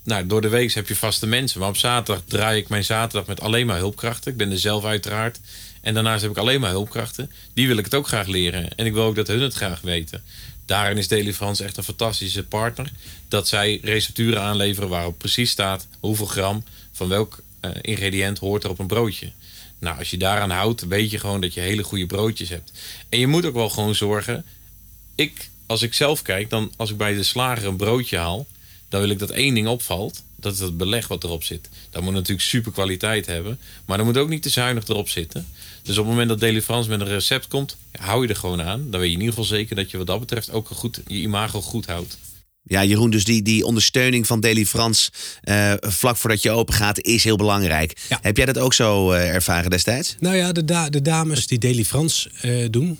nou, 0.04 0.26
door 0.26 0.40
de 0.40 0.48
week 0.48 0.72
heb 0.72 0.88
je 0.88 0.96
vaste 0.96 1.26
mensen. 1.26 1.60
Maar 1.60 1.68
op 1.68 1.76
zaterdag 1.76 2.24
draai 2.26 2.60
ik 2.60 2.68
mijn 2.68 2.84
zaterdag 2.84 3.26
met 3.26 3.40
alleen 3.40 3.66
maar 3.66 3.76
hulpkrachten. 3.76 4.32
Ik 4.32 4.38
ben 4.38 4.50
er 4.50 4.58
zelf 4.58 4.84
uiteraard. 4.84 5.40
En 5.80 5.94
daarnaast 5.94 6.22
heb 6.22 6.30
ik 6.30 6.36
alleen 6.36 6.60
maar 6.60 6.70
hulpkrachten. 6.70 7.30
Die 7.54 7.66
wil 7.66 7.76
ik 7.76 7.84
het 7.84 7.94
ook 7.94 8.06
graag 8.06 8.26
leren. 8.26 8.76
En 8.76 8.86
ik 8.86 8.92
wil 8.92 9.04
ook 9.04 9.14
dat 9.14 9.26
hun 9.26 9.40
het 9.40 9.54
graag 9.54 9.80
weten. 9.80 10.22
Daarin 10.66 10.98
is 10.98 11.08
Delifrance 11.08 11.64
echt 11.64 11.76
een 11.76 11.84
fantastische 11.84 12.44
partner. 12.44 12.92
Dat 13.28 13.48
zij 13.48 13.78
recepturen 13.82 14.40
aanleveren 14.40 14.88
waarop 14.88 15.18
precies 15.18 15.50
staat 15.50 15.86
hoeveel 16.00 16.26
gram 16.26 16.64
van 16.92 17.08
welk 17.08 17.42
uh, 17.60 17.70
ingrediënt 17.80 18.38
hoort 18.38 18.64
er 18.64 18.70
op 18.70 18.78
een 18.78 18.86
broodje. 18.86 19.32
Nou, 19.78 19.98
als 19.98 20.10
je 20.10 20.16
daaraan 20.16 20.50
houdt, 20.50 20.86
weet 20.86 21.10
je 21.10 21.18
gewoon 21.18 21.40
dat 21.40 21.54
je 21.54 21.60
hele 21.60 21.82
goede 21.82 22.06
broodjes 22.06 22.48
hebt. 22.48 22.72
En 23.08 23.18
je 23.18 23.26
moet 23.26 23.44
ook 23.44 23.54
wel 23.54 23.70
gewoon 23.70 23.94
zorgen. 23.94 24.44
Ik, 25.14 25.48
als 25.66 25.82
ik 25.82 25.94
zelf 25.94 26.22
kijk, 26.22 26.50
dan 26.50 26.72
als 26.76 26.90
ik 26.90 26.96
bij 26.96 27.14
de 27.14 27.22
slager 27.22 27.66
een 27.66 27.76
broodje 27.76 28.18
haal, 28.18 28.46
dan 28.94 29.02
wil 29.02 29.12
ik 29.12 29.18
dat 29.18 29.30
één 29.30 29.54
ding 29.54 29.66
opvalt. 29.66 30.22
Dat 30.36 30.54
is 30.54 30.60
het 30.60 30.76
beleg 30.76 31.08
wat 31.08 31.24
erop 31.24 31.44
zit. 31.44 31.68
Dat 31.90 32.02
moet 32.02 32.12
natuurlijk 32.12 32.46
super 32.46 32.72
kwaliteit 32.72 33.26
hebben. 33.26 33.58
Maar 33.86 33.96
dan 33.96 34.06
moet 34.06 34.16
ook 34.16 34.28
niet 34.28 34.42
te 34.42 34.48
zuinig 34.48 34.88
erop 34.88 35.08
zitten. 35.08 35.46
Dus 35.82 35.98
op 35.98 36.04
het 36.04 36.12
moment 36.12 36.28
dat 36.28 36.40
Deli 36.40 36.62
Frans 36.62 36.86
met 36.86 37.00
een 37.00 37.06
recept 37.06 37.48
komt, 37.48 37.76
hou 37.92 38.22
je 38.22 38.28
er 38.28 38.36
gewoon 38.36 38.62
aan. 38.62 38.90
Dan 38.90 39.00
weet 39.00 39.08
je 39.08 39.14
in 39.14 39.20
ieder 39.20 39.34
geval 39.34 39.56
zeker 39.56 39.76
dat 39.76 39.90
je 39.90 39.96
wat 39.96 40.06
dat 40.06 40.20
betreft 40.20 40.50
ook 40.50 40.68
goed, 40.68 41.00
je 41.06 41.20
imago 41.20 41.60
goed 41.60 41.86
houdt. 41.86 42.18
Ja, 42.62 42.84
Jeroen, 42.84 43.10
dus 43.10 43.24
die, 43.24 43.42
die 43.42 43.64
ondersteuning 43.64 44.26
van 44.26 44.40
Deli 44.40 44.66
Frans 44.66 45.10
uh, 45.44 45.72
vlak 45.80 46.16
voordat 46.16 46.42
je 46.42 46.50
open 46.50 46.74
gaat 46.74 47.00
is 47.00 47.24
heel 47.24 47.36
belangrijk. 47.36 47.98
Ja. 48.08 48.18
Heb 48.22 48.36
jij 48.36 48.46
dat 48.46 48.58
ook 48.58 48.74
zo 48.74 49.12
uh, 49.12 49.34
ervaren 49.34 49.70
destijds? 49.70 50.14
Nou 50.18 50.36
ja, 50.36 50.52
de, 50.52 50.64
da 50.64 50.90
de 50.90 51.02
dames 51.02 51.46
die 51.46 51.58
Deli 51.58 51.84
Frans 51.84 52.28
uh, 52.42 52.66
doen, 52.70 52.98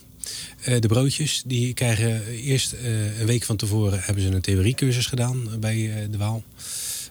uh, 0.67 0.79
de 0.79 0.87
broodjes, 0.87 1.43
die 1.45 1.73
krijgen 1.73 2.25
eerst 2.27 2.73
uh, 2.73 3.19
een 3.19 3.25
week 3.25 3.43
van 3.43 3.55
tevoren 3.55 3.99
hebben 4.01 4.23
ze 4.23 4.29
een 4.29 4.41
theoriecursus 4.41 5.05
gedaan 5.05 5.59
bij 5.59 5.77
uh, 5.77 5.95
de 6.09 6.17
Waal. 6.17 6.43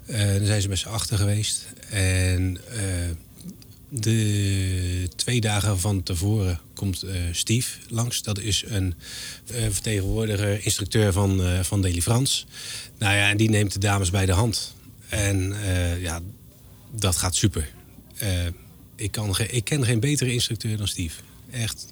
dan 0.06 0.46
zijn 0.46 0.62
ze 0.62 0.68
met 0.68 0.78
z'n 0.78 0.88
achter 0.88 1.18
geweest. 1.18 1.66
En 1.90 2.58
de 3.88 5.08
twee 5.16 5.40
dagen 5.40 5.80
van 5.80 6.02
tevoren 6.02 6.60
komt 6.74 7.04
Steve 7.32 7.78
langs. 7.88 8.22
Dat 8.22 8.38
is 8.38 8.64
een 8.66 8.94
vertegenwoordiger, 9.70 10.64
instructeur 10.64 11.12
van, 11.12 11.64
van 11.64 11.82
Deli 11.82 12.02
Frans. 12.02 12.46
Nou 12.98 13.14
ja, 13.14 13.30
en 13.30 13.36
die 13.36 13.50
neemt 13.50 13.72
de 13.72 13.78
dames 13.78 14.10
bij 14.10 14.26
de 14.26 14.32
hand. 14.32 14.74
En 15.08 15.54
ja, 16.00 16.20
dat 16.94 17.16
gaat 17.16 17.34
super. 17.34 17.70
ik, 18.96 19.10
kan 19.10 19.36
ik 19.50 19.64
ken 19.64 19.84
geen 19.84 20.00
betere 20.00 20.32
instructeur 20.32 20.76
dan 20.76 20.88
Steve. 20.88 21.20
Echt 21.50 21.86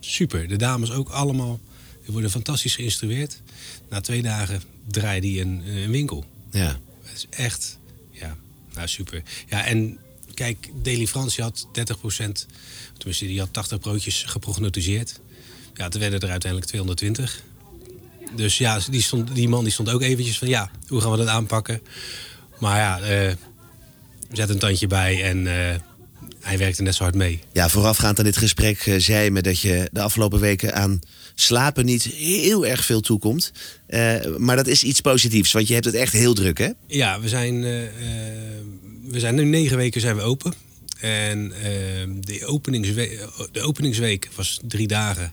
super. 0.00 0.48
De 0.48 0.56
dames 0.56 0.90
ook 0.90 1.08
allemaal. 1.08 1.60
Die 2.02 2.12
worden 2.12 2.30
fantastisch 2.30 2.74
geïnstrueerd. 2.74 3.40
Na 3.88 4.00
twee 4.00 4.22
dagen 4.22 4.62
draait 4.86 5.22
die 5.22 5.40
een, 5.40 5.62
een 5.66 5.90
winkel. 5.90 6.24
Ja. 6.50 6.78
Het 7.02 7.16
is 7.16 7.26
echt, 7.30 7.78
ja, 8.10 8.36
nou 8.74 8.88
super. 8.88 9.22
Ja, 9.48 9.64
en 9.64 9.98
kijk, 10.34 10.70
Deli 10.82 11.08
Frans 11.08 11.36
had 11.36 11.66
30 11.72 11.98
procent, 11.98 12.46
tenminste 12.96 13.26
die 13.26 13.38
had 13.38 13.52
80 13.52 13.78
broodjes 13.78 14.22
geprognotiseerd. 14.26 15.20
Ja, 15.74 15.88
toen 15.88 16.00
werden 16.00 16.20
er 16.20 16.30
uiteindelijk 16.30 16.70
220. 16.70 17.42
Dus 18.36 18.58
ja, 18.58 18.80
die, 18.90 19.02
stond, 19.02 19.34
die 19.34 19.48
man 19.48 19.64
die 19.64 19.72
stond 19.72 19.90
ook 19.90 20.02
eventjes 20.02 20.38
van 20.38 20.48
ja, 20.48 20.70
hoe 20.88 21.00
gaan 21.00 21.10
we 21.10 21.16
dat 21.16 21.26
aanpakken? 21.26 21.82
Maar 22.58 22.78
ja, 22.78 23.26
uh, 23.28 23.32
zet 24.32 24.48
een 24.48 24.58
tandje 24.58 24.86
bij 24.86 25.24
en 25.24 25.38
uh, 25.38 25.74
hij 26.40 26.58
werkte 26.58 26.82
net 26.82 26.94
zo 26.94 27.02
hard 27.02 27.14
mee. 27.14 27.40
Ja, 27.52 27.68
voorafgaand 27.68 28.18
aan 28.18 28.24
dit 28.24 28.36
gesprek 28.36 28.86
uh, 28.86 28.94
zei 28.98 29.30
me 29.30 29.42
dat 29.42 29.60
je 29.60 29.88
de 29.92 30.00
afgelopen 30.00 30.40
weken 30.40 30.74
aan 30.74 31.00
slapen 31.34 31.84
niet 31.84 32.04
heel 32.04 32.66
erg 32.66 32.84
veel 32.84 33.00
toekomt. 33.00 33.52
Uh, 33.88 34.36
maar 34.36 34.56
dat 34.56 34.66
is 34.66 34.84
iets 34.84 35.00
positiefs, 35.00 35.52
want 35.52 35.68
je 35.68 35.74
hebt 35.74 35.86
het 35.86 35.94
echt 35.94 36.12
heel 36.12 36.34
druk, 36.34 36.58
hè? 36.58 36.70
Ja, 36.86 37.20
we 37.20 37.28
zijn, 37.28 37.54
uh, 37.54 37.62
we 39.08 39.20
zijn 39.20 39.34
nu 39.34 39.44
negen 39.44 39.76
weken 39.76 40.00
zijn 40.00 40.16
we 40.16 40.22
open. 40.22 40.54
En 41.00 41.52
de, 42.20 42.46
openingsweek, 42.46 43.26
de 43.52 43.60
openingsweek 43.60 44.28
was 44.34 44.60
drie 44.62 44.86
dagen. 44.86 45.32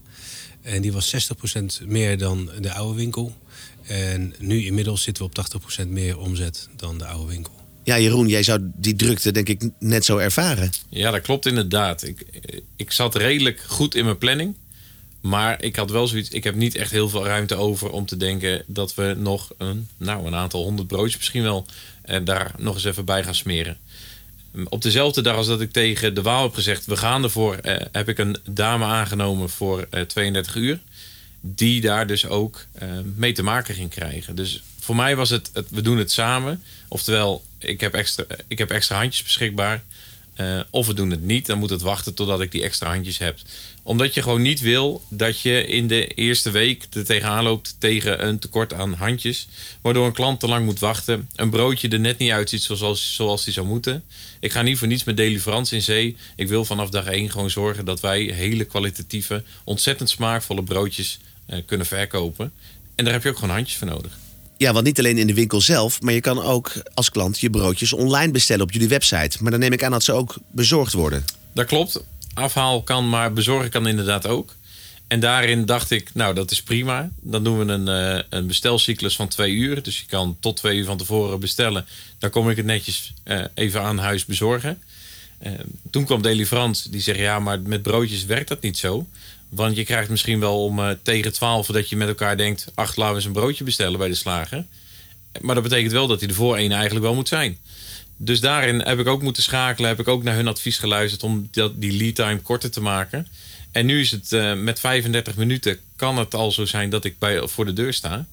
En 0.62 0.82
die 0.82 0.92
was 0.92 1.32
60% 1.84 1.88
meer 1.88 2.18
dan 2.18 2.50
de 2.60 2.74
oude 2.74 2.98
winkel. 2.98 3.36
En 3.88 4.34
nu 4.40 4.66
inmiddels 4.66 5.04
zitten 5.04 5.24
we 5.24 5.30
op 5.30 5.62
80% 5.84 5.88
meer 5.88 6.18
omzet 6.18 6.70
dan 6.76 6.98
de 6.98 7.06
oude 7.06 7.32
winkel. 7.32 7.54
Ja, 7.88 8.00
Jeroen, 8.00 8.28
jij 8.28 8.44
zou 8.44 8.60
die 8.76 8.96
drukte 8.96 9.32
denk 9.32 9.50
ik 9.50 9.70
net 9.80 10.06
zo 10.06 10.18
ervaren. 10.18 10.72
Ja, 10.90 11.12
dat 11.12 11.22
klopt 11.22 11.46
inderdaad. 11.46 12.04
Ik, 12.04 12.26
ik 12.76 12.92
zat 12.92 13.16
redelijk 13.16 13.64
goed 13.68 13.96
in 13.96 14.04
mijn 14.04 14.18
planning. 14.18 14.56
Maar 15.22 15.64
ik 15.64 15.76
had 15.76 15.92
wel 15.92 16.08
zoiets. 16.08 16.30
Ik 16.30 16.44
heb 16.44 16.56
niet 16.56 16.76
echt 16.76 16.92
heel 16.92 17.10
veel 17.10 17.26
ruimte 17.26 17.56
over 17.56 17.90
om 17.90 18.06
te 18.06 18.18
denken 18.18 18.64
dat 18.66 18.96
we 18.96 19.16
nog 19.18 19.52
een, 19.58 19.88
nou, 19.98 20.28
een 20.28 20.36
aantal 20.36 20.64
honderd 20.64 20.88
broodjes 20.88 21.18
misschien 21.18 21.44
wel 21.44 21.66
eh, 22.02 22.20
daar 22.24 22.52
nog 22.58 22.74
eens 22.74 22.84
even 22.84 23.06
bij 23.06 23.24
gaan 23.24 23.36
smeren. 23.36 23.78
Op 24.70 24.82
dezelfde 24.82 25.22
dag 25.22 25.36
als 25.36 25.48
dat 25.48 25.62
ik 25.62 25.72
tegen 25.72 26.14
de 26.14 26.22
Waal 26.22 26.44
heb 26.44 26.54
gezegd: 26.54 26.86
we 26.86 26.98
gaan 26.98 27.24
ervoor, 27.24 27.56
eh, 27.56 27.86
heb 27.92 28.10
ik 28.10 28.18
een 28.18 28.38
dame 28.50 28.86
aangenomen 28.86 29.50
voor 29.50 29.88
eh, 29.90 30.02
32 30.02 30.56
uur. 30.56 30.80
Die 31.42 31.82
daar 31.82 32.08
dus 32.08 32.26
ook 32.26 32.66
eh, 32.74 32.88
mee 33.16 33.32
te 33.32 33.44
maken 33.44 33.76
ging 33.76 33.90
krijgen. 33.90 34.36
Dus 34.36 34.64
voor 34.80 34.96
mij 34.96 35.16
was 35.16 35.30
het, 35.30 35.50
het, 35.54 35.70
we 35.70 35.82
doen 35.82 35.98
het 35.98 36.12
samen. 36.12 36.64
Oftewel, 36.88 37.44
ik 37.60 37.80
heb 37.80 37.94
extra, 37.94 38.26
ik 38.48 38.58
heb 38.58 38.72
extra 38.72 38.98
handjes 38.98 39.24
beschikbaar. 39.24 39.84
Uh, 40.38 40.60
of 40.70 40.88
we 40.88 40.94
doen 40.94 41.10
het 41.10 41.22
niet, 41.22 41.46
dan 41.46 41.58
moet 41.58 41.70
het 41.70 41.82
wachten 41.82 42.14
totdat 42.14 42.42
ik 42.42 42.52
die 42.52 42.64
extra 42.64 42.90
handjes 42.90 43.18
heb. 43.18 43.40
Omdat 43.84 44.14
je 44.14 44.22
gewoon 44.22 44.42
niet 44.42 44.60
wil 44.60 45.02
dat 45.10 45.42
je 45.42 45.66
in 45.66 45.88
de 45.88 46.08
eerste 46.08 46.52
week 46.52 46.88
er 46.94 47.06
tegenaan 47.06 47.44
loopt 47.44 47.76
tegen 47.80 48.28
een 48.28 48.40
tekort 48.40 48.74
aan 48.74 48.94
handjes. 48.94 49.48
Waardoor 49.82 50.06
een 50.06 50.14
klant 50.14 50.40
te 50.40 50.48
lang 50.48 50.66
moet 50.66 50.80
wachten. 50.80 51.30
Een 51.36 51.50
broodje 51.50 51.88
er 51.88 52.00
net 52.00 52.18
niet 52.18 52.32
uitziet 52.32 52.62
zoals, 52.62 53.16
zoals 53.16 53.44
die 53.44 53.54
zou 53.54 53.68
moeten. 53.68 54.04
Ik 54.40 54.52
ga 54.52 54.62
niet 54.62 54.78
voor 54.78 54.88
niets 54.88 55.04
met 55.04 55.18
Deliverance 55.18 55.76
in 55.76 55.82
zee. 55.82 56.18
Ik 56.36 56.48
wil 56.48 56.66
vanaf 56.66 56.90
dag 56.90 57.06
1 57.06 57.32
gewoon 57.32 57.50
zorgen 57.50 57.86
dat 57.86 58.00
wij 58.00 58.22
hele 58.22 58.64
kwalitatieve, 58.64 59.44
ontzettend 59.64 60.10
smaakvolle 60.10 60.64
broodjes 60.64 61.20
uh, 61.50 61.60
kunnen 61.66 61.88
verkopen. 61.88 62.52
En 62.96 63.04
daar 63.04 63.14
heb 63.14 63.24
je 63.24 63.30
ook 63.30 63.38
gewoon 63.38 63.56
handjes 63.56 63.78
voor 63.78 63.88
nodig. 63.88 64.18
Ja, 64.58 64.74
want 64.74 64.86
niet 64.86 65.00
alleen 65.00 65.18
in 65.18 65.28
de 65.28 65.34
winkel 65.34 65.62
zelf, 65.62 66.02
maar 66.02 66.14
je 66.14 66.22
kan 66.22 66.42
ook 66.42 66.72
als 66.94 67.10
klant 67.10 67.40
je 67.40 67.50
broodjes 67.50 67.94
online 67.94 68.32
bestellen 68.32 68.64
op 68.64 68.72
jullie 68.72 68.88
website. 68.88 69.38
Maar 69.42 69.52
dan 69.52 69.60
neem 69.60 69.74
ik 69.74 69.84
aan 69.84 69.92
dat 69.92 70.04
ze 70.04 70.14
ook 70.14 70.36
bezorgd 70.52 70.94
worden. 70.94 71.26
Dat 71.54 71.66
klopt. 71.66 72.04
Afhaal 72.34 72.84
kan, 72.84 73.10
maar 73.10 73.34
bezorgen 73.34 73.70
kan 73.70 73.88
inderdaad 73.88 74.28
ook. 74.28 74.56
En 75.08 75.20
daarin 75.20 75.66
dacht 75.66 75.92
ik, 75.92 76.10
nou 76.14 76.34
dat 76.34 76.52
is 76.52 76.62
prima. 76.62 77.10
Dan 77.22 77.44
doen 77.44 77.66
we 77.66 77.74
een, 77.74 77.88
eh, 77.88 78.24
een 78.30 78.48
bestelcyclus 78.48 79.16
van 79.16 79.28
twee 79.28 79.54
uur. 79.54 79.84
Dus 79.84 80.00
je 80.00 80.06
kan 80.06 80.38
tot 80.40 80.56
twee 80.56 80.78
uur 80.78 80.86
van 80.86 80.98
tevoren 80.98 81.40
bestellen. 81.40 81.86
Dan 82.20 82.30
kom 82.30 82.50
ik 82.50 82.58
het 82.58 82.66
netjes 82.66 83.14
eh, 83.24 83.44
even 83.54 83.82
aan 83.82 83.98
huis 83.98 84.26
bezorgen. 84.26 84.82
Eh, 85.38 85.52
toen 85.92 86.06
kwam 86.06 86.46
Frans, 86.46 86.84
die 86.84 87.02
zegt 87.02 87.20
ja, 87.20 87.40
maar 87.40 87.60
met 87.62 87.82
broodjes 87.82 88.26
werkt 88.26 88.48
dat 88.48 88.62
niet 88.62 88.78
zo. 88.78 89.08
Want 89.50 89.76
je 89.76 89.84
krijgt 89.84 90.10
misschien 90.10 90.40
wel 90.40 90.64
om 90.64 90.80
uh, 90.80 90.90
tegen 91.02 91.34
12 91.34 91.68
dat 91.68 91.90
je 91.90 91.96
met 91.96 92.08
elkaar 92.08 92.38
denkt: 92.38 92.72
ach, 92.76 92.96
laten 92.96 93.12
we 93.12 93.16
eens 93.16 93.26
een 93.26 93.32
broodje 93.32 93.64
bestellen 93.64 94.00
bij 94.00 94.08
de 94.08 94.16
slager. 94.16 94.66
Maar 95.42 95.56
dat 95.56 95.64
betekent 95.64 95.92
wel 95.92 96.08
dat 96.08 96.20
hij 96.20 96.30
er 96.30 96.36
voor 96.36 96.58
één 96.58 96.72
eigenlijk 96.72 97.06
wel 97.06 97.16
moet 97.16 97.28
zijn. 97.28 97.58
Dus 98.18 98.40
daarin 98.40 98.80
heb 98.80 99.00
ik 99.00 99.08
ook 99.08 99.22
moeten 99.22 99.44
schakelen, 99.44 99.90
heb 99.90 100.00
ik 100.00 100.08
ook 100.08 100.24
naar 100.24 100.36
hun 100.36 100.48
advies 100.48 100.78
geluisterd 100.78 101.24
om 101.24 101.48
dat, 101.52 101.82
die 101.82 101.98
lead 101.98 102.16
time 102.16 102.42
korter 102.42 102.72
te 102.72 102.82
maken. 102.82 103.28
En 103.72 103.86
nu 103.86 104.00
is 104.00 104.12
het 104.12 104.32
uh, 104.32 104.54
met 104.54 104.80
35 104.80 105.36
minuten 105.36 105.80
kan 105.96 106.18
het 106.18 106.34
al 106.34 106.52
zo 106.52 106.66
zijn 106.66 106.90
dat 106.90 107.06
ik 107.06 107.20
bij, 107.20 107.48
voor 107.48 107.66
de 107.66 107.74
deur 107.74 107.94
sta. 107.94 108.26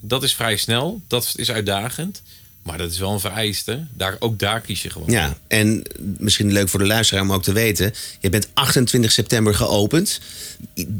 Dat 0.00 0.22
is 0.22 0.34
vrij 0.34 0.56
snel, 0.56 1.02
dat 1.08 1.32
is 1.36 1.50
uitdagend. 1.50 2.22
Maar 2.62 2.78
dat 2.78 2.90
is 2.90 2.98
wel 2.98 3.12
een 3.12 3.20
vereiste. 3.20 3.86
Daar, 3.92 4.16
ook 4.18 4.38
daar 4.38 4.60
kies 4.60 4.82
je 4.82 4.90
gewoon. 4.90 5.10
Ja, 5.10 5.36
en 5.46 5.82
misschien 6.18 6.52
leuk 6.52 6.68
voor 6.68 6.78
de 6.80 6.86
luisteraar 6.86 7.22
om 7.22 7.32
ook 7.32 7.42
te 7.42 7.52
weten. 7.52 7.94
Je 8.20 8.28
bent 8.28 8.48
28 8.54 9.12
september 9.12 9.54
geopend. 9.54 10.20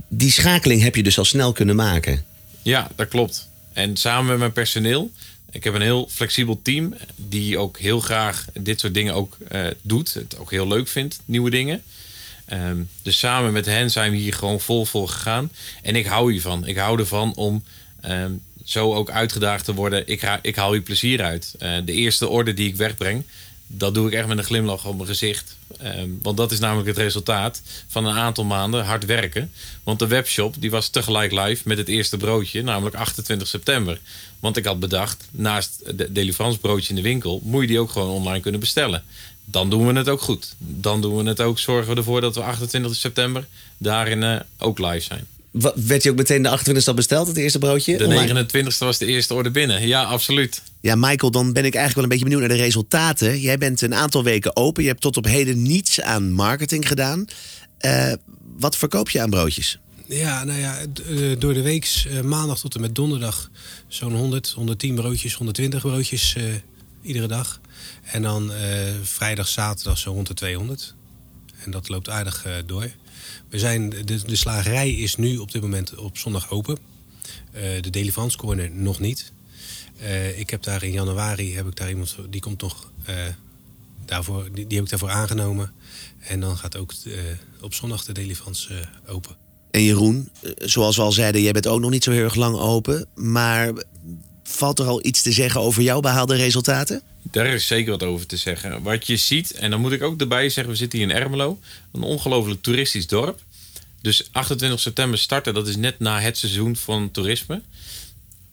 Die 0.09 0.31
schakeling 0.31 0.83
heb 0.83 0.97
je 0.97 1.02
dus 1.02 1.19
al 1.19 1.25
snel 1.25 1.52
kunnen 1.52 1.76
maken. 1.76 2.25
Ja, 2.62 2.90
dat 2.97 3.09
klopt. 3.09 3.49
En 3.73 3.97
samen 3.97 4.26
met 4.26 4.38
mijn 4.38 4.52
personeel. 4.52 5.11
Ik 5.50 5.64
heb 5.64 5.75
een 5.75 5.83
heel 5.83 6.09
flexibel 6.11 6.61
team. 6.62 6.95
Die 7.17 7.59
ook 7.59 7.79
heel 7.79 8.00
graag 8.00 8.45
dit 8.61 8.81
soort 8.81 8.95
dingen 8.95 9.14
ook 9.14 9.37
uh, 9.52 9.67
doet. 9.83 10.14
Het 10.14 10.38
ook 10.38 10.50
heel 10.50 10.69
leuk 10.69 10.88
vindt, 10.88 11.21
nieuwe 11.25 11.50
dingen. 11.50 11.83
Um, 12.52 12.88
dus 13.02 13.19
samen 13.19 13.52
met 13.52 13.67
hen 13.67 13.90
zijn 13.90 14.11
we 14.11 14.17
hier 14.17 14.35
gewoon 14.35 14.61
vol 14.61 14.85
voor 14.85 15.09
gegaan. 15.09 15.52
En 15.83 15.97
ik 15.97 16.07
hou 16.07 16.33
hiervan. 16.33 16.67
Ik 16.67 16.76
hou 16.76 16.99
ervan 16.99 17.35
om 17.35 17.64
um, 18.05 18.43
zo 18.64 18.95
ook 18.95 19.11
uitgedaagd 19.11 19.64
te 19.64 19.75
worden. 19.75 20.07
Ik, 20.07 20.38
ik 20.43 20.57
haal 20.57 20.75
je 20.75 20.81
plezier 20.81 21.23
uit. 21.23 21.55
Uh, 21.59 21.76
de 21.85 21.93
eerste 21.93 22.29
orde 22.29 22.55
die 22.55 22.69
ik 22.69 22.76
wegbreng, 22.76 23.25
dat 23.67 23.95
doe 23.95 24.07
ik 24.07 24.12
echt 24.12 24.26
met 24.26 24.38
een 24.38 24.45
glimlach 24.45 24.87
op 24.87 24.97
mijn 24.97 25.09
gezicht. 25.09 25.57
Um, 25.83 26.19
want 26.23 26.37
dat 26.37 26.52
is 26.52 26.59
namelijk 26.59 26.88
het 26.88 26.97
resultaat 26.97 27.62
van 27.88 28.05
een 28.05 28.17
aantal 28.17 28.45
maanden 28.45 28.85
hard 28.85 29.05
werken. 29.05 29.52
Want 29.83 29.99
de 29.99 30.07
webshop 30.07 30.55
die 30.59 30.71
was 30.71 30.88
tegelijk 30.88 31.33
live 31.33 31.62
met 31.64 31.79
het 31.79 31.88
eerste 31.88 32.17
broodje, 32.17 32.62
namelijk 32.62 32.97
28 32.97 33.49
september. 33.49 34.00
Want 34.40 34.57
ik 34.57 34.64
had 34.64 34.81
bedacht, 34.81 35.29
naast 35.31 35.83
de 35.97 36.12
Delivans 36.12 36.59
broodje 36.59 36.88
in 36.88 36.95
de 36.95 37.02
winkel, 37.02 37.40
moet 37.45 37.61
je 37.61 37.67
die 37.67 37.81
ook 37.81 37.90
gewoon 37.90 38.11
online 38.11 38.40
kunnen 38.40 38.61
bestellen. 38.61 39.05
Dan 39.45 39.71
doen 39.71 39.87
we 39.87 39.93
het 39.93 40.09
ook 40.09 40.21
goed. 40.21 40.55
Dan 40.59 41.00
doen 41.00 41.17
we 41.17 41.29
het 41.29 41.40
ook, 41.40 41.59
zorgen 41.59 41.93
we 41.93 41.97
ervoor 41.97 42.21
dat 42.21 42.35
we 42.35 42.43
28 42.43 42.97
september 42.97 43.47
daarin 43.79 44.23
uh, 44.23 44.40
ook 44.59 44.79
live 44.79 45.00
zijn. 45.00 45.26
Werd 45.75 46.02
je 46.02 46.11
ook 46.11 46.16
meteen 46.16 46.42
de 46.42 46.59
28e 46.59 46.85
al 46.85 46.95
besteld, 46.95 47.26
het 47.26 47.37
eerste 47.37 47.59
broodje? 47.59 47.97
De 47.97 48.47
29e 48.47 48.78
was 48.78 48.99
de 48.99 49.07
eerste 49.07 49.35
orde 49.35 49.50
binnen. 49.50 49.87
Ja, 49.87 50.02
absoluut. 50.02 50.62
Ja, 50.80 50.95
Michael, 50.95 51.30
dan 51.30 51.52
ben 51.52 51.64
ik 51.64 51.75
eigenlijk 51.75 51.95
wel 51.95 52.02
een 52.02 52.09
beetje 52.09 52.25
benieuwd 52.25 52.40
naar 52.40 52.57
de 52.57 52.62
resultaten. 52.62 53.40
Jij 53.40 53.59
bent 53.59 53.80
een 53.80 53.95
aantal 53.95 54.25
weken 54.25 54.57
open. 54.57 54.83
Je 54.83 54.88
hebt 54.88 55.00
tot 55.00 55.16
op 55.16 55.25
heden 55.25 55.62
niets 55.62 56.00
aan 56.00 56.33
marketing 56.33 56.88
gedaan. 56.88 57.25
Uh, 57.80 58.12
wat 58.57 58.76
verkoop 58.76 59.11
je 59.11 59.21
aan 59.21 59.30
broodjes? 59.30 59.78
Ja, 60.07 60.45
nou 60.45 60.59
ja, 60.59 60.78
door 61.38 61.54
de 61.54 61.62
week, 61.62 62.04
uh, 62.09 62.21
maandag 62.21 62.61
tot 62.61 62.75
en 62.75 62.80
met 62.80 62.95
donderdag, 62.95 63.50
zo'n 63.88 64.14
100, 64.14 64.49
110 64.49 64.95
broodjes, 64.95 65.35
120 65.35 65.80
broodjes 65.80 66.35
uh, 66.38 66.45
iedere 67.02 67.26
dag. 67.26 67.61
En 68.02 68.23
dan 68.23 68.52
vrijdag, 69.02 69.49
zaterdag 69.49 69.99
zo 69.99 70.12
rond 70.12 70.26
de 70.26 70.35
200. 70.35 70.95
En 71.64 71.71
dat 71.71 71.88
loopt 71.88 72.09
aardig 72.09 72.47
door. 72.66 72.90
We 73.50 73.59
zijn, 73.59 73.90
de, 73.90 74.25
de 74.25 74.37
slagerij 74.37 74.90
is 74.90 75.16
nu 75.16 75.38
op 75.38 75.52
dit 75.52 75.62
moment 75.62 75.97
op 75.97 76.19
zondag 76.19 76.50
open. 76.50 76.78
Uh, 77.54 77.61
de 77.83 77.90
Delivans 77.90 78.37
Corner 78.37 78.71
nog 78.71 79.00
niet. 79.00 79.33
Uh, 80.02 80.38
ik 80.38 80.50
heb 80.50 80.63
daar 80.63 80.82
in 80.82 80.93
januari 80.93 81.56
heb 81.56 81.67
ik 81.67 81.76
daar 81.76 81.89
iemand, 81.89 82.17
die 82.30 82.41
komt 82.41 82.60
nog 82.60 82.93
uh, 83.08 83.15
daarvoor, 84.04 84.49
die, 84.52 84.67
die, 84.67 84.76
heb 84.76 84.84
ik 84.84 84.91
daarvoor 84.91 85.10
aangenomen. 85.10 85.73
En 86.19 86.41
dan 86.41 86.56
gaat 86.56 86.76
ook 86.76 86.93
op 87.60 87.75
zondag 87.75 88.04
de 88.04 88.13
Delivans 88.13 88.71
open. 89.06 89.36
En 89.71 89.84
Jeroen, 89.84 90.30
zoals 90.56 90.97
we 90.97 91.02
al 91.02 91.13
zeiden, 91.13 91.43
jij 91.43 91.52
bent 91.52 91.67
ook 91.67 91.80
nog 91.80 91.91
niet 91.91 92.04
zo 92.04 92.10
heel 92.10 92.25
erg 92.25 92.34
lang 92.34 92.56
open. 92.56 93.06
Maar 93.15 93.73
valt 94.43 94.78
er 94.78 94.86
al 94.86 95.04
iets 95.06 95.23
te 95.23 95.32
zeggen 95.32 95.60
over 95.60 95.82
jouw 95.82 96.00
behaalde 96.00 96.34
resultaten? 96.34 97.02
Daar 97.23 97.47
is 97.47 97.67
zeker 97.67 97.91
wat 97.91 98.02
over 98.02 98.26
te 98.26 98.37
zeggen. 98.37 98.83
Wat 98.83 99.06
je 99.06 99.17
ziet, 99.17 99.52
en 99.52 99.71
dan 99.71 99.80
moet 99.80 99.93
ik 99.93 100.02
ook 100.02 100.21
erbij 100.21 100.49
zeggen, 100.49 100.73
we 100.73 100.78
zitten 100.78 100.99
hier 100.99 101.09
in 101.09 101.15
Ermelo. 101.15 101.59
Een 101.93 102.02
ongelooflijk 102.02 102.63
toeristisch 102.63 103.06
dorp. 103.06 103.41
Dus 104.00 104.28
28 104.33 104.80
september 104.80 105.19
starten, 105.19 105.54
dat 105.54 105.69
is 105.69 105.76
net 105.76 105.99
na 105.99 106.21
het 106.21 106.39
seizoen 106.39 106.76
van 106.76 107.11
toerisme. 107.11 107.63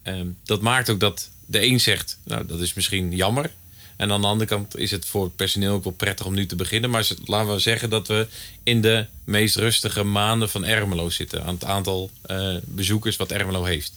Um, 0.04 0.38
dat 0.46 0.62
maakt 0.62 0.90
ook 0.90 1.00
dat 1.00 1.30
de 1.46 1.66
een 1.66 1.80
zegt, 1.80 2.18
nou 2.24 2.46
dat 2.46 2.60
is 2.60 2.74
misschien 2.74 3.16
jammer. 3.16 3.52
En 3.96 4.12
aan 4.12 4.22
de 4.22 4.28
andere 4.28 4.50
kant 4.50 4.78
is 4.78 4.92
het 4.92 5.06
voor 5.06 5.24
het 5.24 5.36
personeel 5.36 5.74
ook 5.74 5.84
wel 5.84 5.94
prettig 5.94 6.26
om 6.26 6.34
nu 6.34 6.46
te 6.46 6.56
beginnen. 6.56 6.90
Maar 6.90 7.08
laten 7.26 7.54
we 7.54 7.60
zeggen 7.60 7.90
dat 7.90 8.08
we 8.08 8.28
in 8.64 8.82
de 8.82 9.06
meest 9.24 9.56
rustige 9.56 10.04
maanden 10.04 10.50
van 10.50 10.66
Ermelo 10.66 11.10
zitten. 11.10 11.44
Aan 11.44 11.54
het 11.54 11.64
aantal 11.64 12.12
uh, 12.32 12.56
bezoekers 12.64 13.16
wat 13.16 13.32
Ermelo 13.32 13.64
heeft 13.64 13.94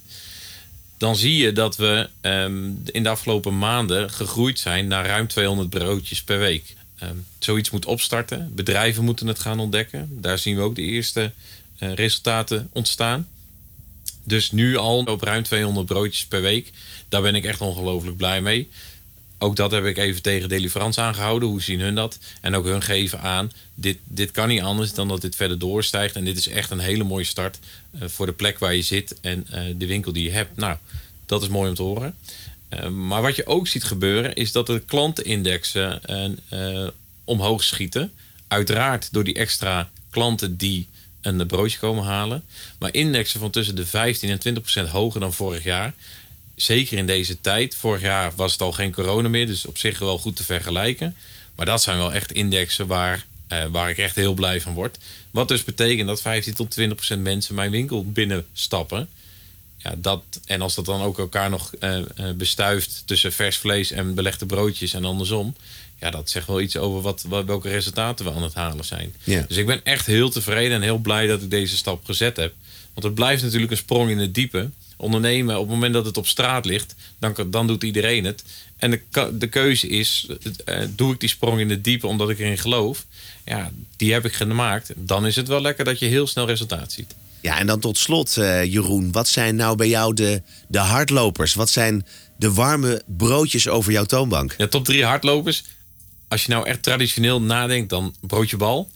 dan 1.00 1.16
zie 1.16 1.36
je 1.36 1.52
dat 1.52 1.76
we 1.76 2.08
um, 2.20 2.82
in 2.84 3.02
de 3.02 3.08
afgelopen 3.08 3.58
maanden 3.58 4.10
gegroeid 4.10 4.58
zijn 4.58 4.86
naar 4.86 5.06
ruim 5.06 5.26
200 5.26 5.70
broodjes 5.70 6.22
per 6.22 6.38
week. 6.38 6.74
Um, 7.02 7.26
zoiets 7.38 7.70
moet 7.70 7.86
opstarten. 7.86 8.54
Bedrijven 8.54 9.04
moeten 9.04 9.26
het 9.26 9.38
gaan 9.38 9.60
ontdekken. 9.60 10.08
Daar 10.20 10.38
zien 10.38 10.56
we 10.56 10.62
ook 10.62 10.74
de 10.74 10.82
eerste 10.82 11.32
uh, 11.78 11.92
resultaten 11.92 12.68
ontstaan. 12.72 13.28
Dus 14.24 14.50
nu 14.50 14.76
al 14.76 15.04
op 15.04 15.22
ruim 15.22 15.42
200 15.42 15.86
broodjes 15.86 16.26
per 16.26 16.42
week. 16.42 16.70
Daar 17.08 17.22
ben 17.22 17.34
ik 17.34 17.44
echt 17.44 17.60
ongelooflijk 17.60 18.16
blij 18.16 18.40
mee. 18.40 18.68
Ook 19.42 19.56
dat 19.56 19.70
heb 19.70 19.84
ik 19.84 19.98
even 19.98 20.22
tegen 20.22 20.48
Deliverance 20.48 21.00
aangehouden. 21.00 21.48
Hoe 21.48 21.62
zien 21.62 21.80
hun 21.80 21.94
dat? 21.94 22.18
En 22.40 22.54
ook 22.54 22.64
hun 22.64 22.82
geven 22.82 23.20
aan, 23.20 23.52
dit, 23.74 23.98
dit 24.04 24.30
kan 24.30 24.48
niet 24.48 24.60
anders 24.60 24.92
dan 24.94 25.08
dat 25.08 25.20
dit 25.20 25.36
verder 25.36 25.58
doorstijgt. 25.58 26.16
En 26.16 26.24
dit 26.24 26.36
is 26.36 26.48
echt 26.48 26.70
een 26.70 26.78
hele 26.78 27.04
mooie 27.04 27.24
start 27.24 27.58
uh, 27.92 28.08
voor 28.08 28.26
de 28.26 28.32
plek 28.32 28.58
waar 28.58 28.74
je 28.74 28.82
zit 28.82 29.20
en 29.20 29.46
uh, 29.54 29.60
de 29.76 29.86
winkel 29.86 30.12
die 30.12 30.24
je 30.24 30.30
hebt. 30.30 30.56
Nou, 30.56 30.76
dat 31.26 31.42
is 31.42 31.48
mooi 31.48 31.68
om 31.68 31.74
te 31.74 31.82
horen. 31.82 32.14
Uh, 32.70 32.88
maar 32.88 33.22
wat 33.22 33.36
je 33.36 33.46
ook 33.46 33.68
ziet 33.68 33.84
gebeuren, 33.84 34.34
is 34.34 34.52
dat 34.52 34.66
de 34.66 34.82
klantenindexen 34.86 36.00
omhoog 37.24 37.64
schieten. 37.64 38.12
Uiteraard 38.48 39.12
door 39.12 39.24
die 39.24 39.34
extra 39.34 39.90
klanten 40.10 40.56
die 40.56 40.88
een 41.20 41.46
broodje 41.46 41.78
komen 41.78 42.04
halen. 42.04 42.42
Maar 42.78 42.94
indexen 42.94 43.40
van 43.40 43.50
tussen 43.50 43.76
de 43.76 43.86
15 43.86 44.30
en 44.30 44.38
20 44.38 44.62
procent 44.62 44.88
hoger 44.88 45.20
dan 45.20 45.32
vorig 45.32 45.64
jaar 45.64 45.94
zeker 46.62 46.98
in 46.98 47.06
deze 47.06 47.40
tijd. 47.40 47.74
Vorig 47.74 48.02
jaar 48.02 48.32
was 48.36 48.52
het 48.52 48.60
al 48.60 48.72
geen 48.72 48.92
corona 48.92 49.28
meer, 49.28 49.46
dus 49.46 49.66
op 49.66 49.78
zich 49.78 49.98
wel 49.98 50.18
goed 50.18 50.36
te 50.36 50.44
vergelijken. 50.44 51.16
Maar 51.54 51.66
dat 51.66 51.82
zijn 51.82 51.96
wel 51.96 52.12
echt 52.12 52.32
indexen 52.32 52.86
waar, 52.86 53.26
uh, 53.52 53.64
waar 53.64 53.90
ik 53.90 53.98
echt 53.98 54.16
heel 54.16 54.34
blij 54.34 54.60
van 54.60 54.74
word. 54.74 54.98
Wat 55.30 55.48
dus 55.48 55.64
betekent 55.64 56.08
dat 56.08 56.20
15 56.20 56.54
tot 56.54 56.70
20 56.70 56.96
procent 56.96 57.22
mensen 57.22 57.54
mijn 57.54 57.70
winkel 57.70 58.04
binnenstappen. 58.04 59.08
Ja, 59.76 59.94
dat, 59.96 60.22
en 60.44 60.60
als 60.60 60.74
dat 60.74 60.84
dan 60.84 61.02
ook 61.02 61.18
elkaar 61.18 61.50
nog 61.50 61.72
uh, 61.80 62.00
bestuift 62.36 63.02
tussen 63.06 63.32
vers 63.32 63.56
vlees 63.56 63.90
en 63.90 64.14
belegde 64.14 64.46
broodjes 64.46 64.92
en 64.92 65.04
andersom. 65.04 65.56
Ja, 66.00 66.10
dat 66.10 66.30
zegt 66.30 66.46
wel 66.46 66.60
iets 66.60 66.76
over 66.76 67.00
wat, 67.00 67.24
wat 67.28 67.44
welke 67.44 67.68
resultaten 67.68 68.24
we 68.24 68.32
aan 68.32 68.42
het 68.42 68.54
halen 68.54 68.84
zijn. 68.84 69.14
Ja. 69.24 69.44
Dus 69.48 69.56
ik 69.56 69.66
ben 69.66 69.84
echt 69.84 70.06
heel 70.06 70.30
tevreden 70.30 70.76
en 70.76 70.82
heel 70.82 70.98
blij 70.98 71.26
dat 71.26 71.42
ik 71.42 71.50
deze 71.50 71.76
stap 71.76 72.04
gezet 72.04 72.36
heb. 72.36 72.54
Want 72.92 73.06
het 73.06 73.14
blijft 73.14 73.42
natuurlijk 73.42 73.70
een 73.70 73.76
sprong 73.76 74.10
in 74.10 74.18
het 74.18 74.34
diepe 74.34 74.70
ondernemen, 75.00 75.54
op 75.54 75.62
het 75.62 75.70
moment 75.70 75.94
dat 75.94 76.04
het 76.04 76.16
op 76.16 76.26
straat 76.26 76.64
ligt, 76.64 76.94
dan, 77.18 77.34
dan 77.46 77.66
doet 77.66 77.82
iedereen 77.82 78.24
het. 78.24 78.44
En 78.76 78.90
de, 78.90 79.30
de 79.38 79.46
keuze 79.46 79.88
is, 79.88 80.26
uh, 80.64 80.84
doe 80.96 81.12
ik 81.12 81.20
die 81.20 81.28
sprong 81.28 81.60
in 81.60 81.70
het 81.70 81.84
diepe 81.84 82.06
omdat 82.06 82.30
ik 82.30 82.38
erin 82.38 82.58
geloof? 82.58 83.06
Ja, 83.44 83.70
die 83.96 84.12
heb 84.12 84.24
ik 84.24 84.32
gemaakt. 84.32 84.92
Dan 84.96 85.26
is 85.26 85.36
het 85.36 85.48
wel 85.48 85.60
lekker 85.60 85.84
dat 85.84 85.98
je 85.98 86.06
heel 86.06 86.26
snel 86.26 86.46
resultaat 86.46 86.92
ziet. 86.92 87.14
Ja, 87.40 87.58
en 87.58 87.66
dan 87.66 87.80
tot 87.80 87.98
slot, 87.98 88.36
uh, 88.36 88.64
Jeroen. 88.64 89.12
Wat 89.12 89.28
zijn 89.28 89.56
nou 89.56 89.76
bij 89.76 89.88
jou 89.88 90.14
de, 90.14 90.42
de 90.68 90.78
hardlopers? 90.78 91.54
Wat 91.54 91.70
zijn 91.70 92.06
de 92.36 92.52
warme 92.52 93.02
broodjes 93.06 93.68
over 93.68 93.92
jouw 93.92 94.04
toonbank? 94.04 94.54
Ja, 94.58 94.66
top 94.66 94.84
drie 94.84 95.04
hardlopers. 95.04 95.64
Als 96.28 96.44
je 96.44 96.52
nou 96.52 96.66
echt 96.66 96.82
traditioneel 96.82 97.42
nadenkt, 97.42 97.90
dan 97.90 98.14
broodje 98.20 98.56
bal 98.56 98.90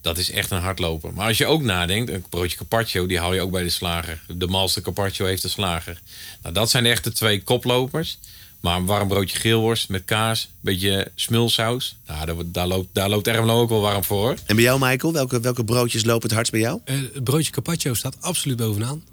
dat 0.00 0.18
is 0.18 0.30
echt 0.30 0.50
een 0.50 0.60
hardloper. 0.60 1.12
Maar 1.12 1.26
als 1.26 1.38
je 1.38 1.46
ook 1.46 1.62
nadenkt, 1.62 2.10
een 2.10 2.24
broodje 2.28 2.56
carpaccio, 2.56 3.06
die 3.06 3.18
hou 3.18 3.34
je 3.34 3.40
ook 3.40 3.50
bij 3.50 3.62
de 3.62 3.70
slager. 3.70 4.22
De 4.36 4.46
malste 4.46 4.80
carpaccio 4.80 5.26
heeft 5.26 5.42
de 5.42 5.48
slager. 5.48 6.00
Nou, 6.42 6.54
dat 6.54 6.70
zijn 6.70 6.86
echt 6.86 7.04
de 7.04 7.12
twee 7.12 7.42
koplopers. 7.42 8.18
Maar 8.60 8.76
een 8.76 8.86
warm 8.86 9.08
broodje 9.08 9.38
geelworst 9.38 9.88
met 9.88 10.04
kaas, 10.04 10.44
een 10.44 10.50
beetje 10.60 11.12
smulsaus. 11.14 11.96
Nou, 12.06 12.26
daar, 12.26 12.36
daar, 12.44 12.66
loopt, 12.66 12.88
daar 12.92 13.08
loopt 13.08 13.26
Ermelo 13.26 13.60
ook 13.60 13.68
wel 13.68 13.80
warm 13.80 14.04
voor. 14.04 14.36
En 14.46 14.56
bij 14.56 14.64
jou, 14.64 14.78
Michael, 14.80 15.12
welke, 15.12 15.40
welke 15.40 15.64
broodjes 15.64 16.04
lopen 16.04 16.22
het 16.22 16.32
hardst 16.32 16.52
bij 16.52 16.60
jou? 16.60 16.80
Uh, 16.84 17.00
het 17.14 17.24
broodje 17.24 17.52
carpaccio 17.52 17.94
staat 17.94 18.16
absoluut 18.20 18.56
bovenaan. 18.56 19.04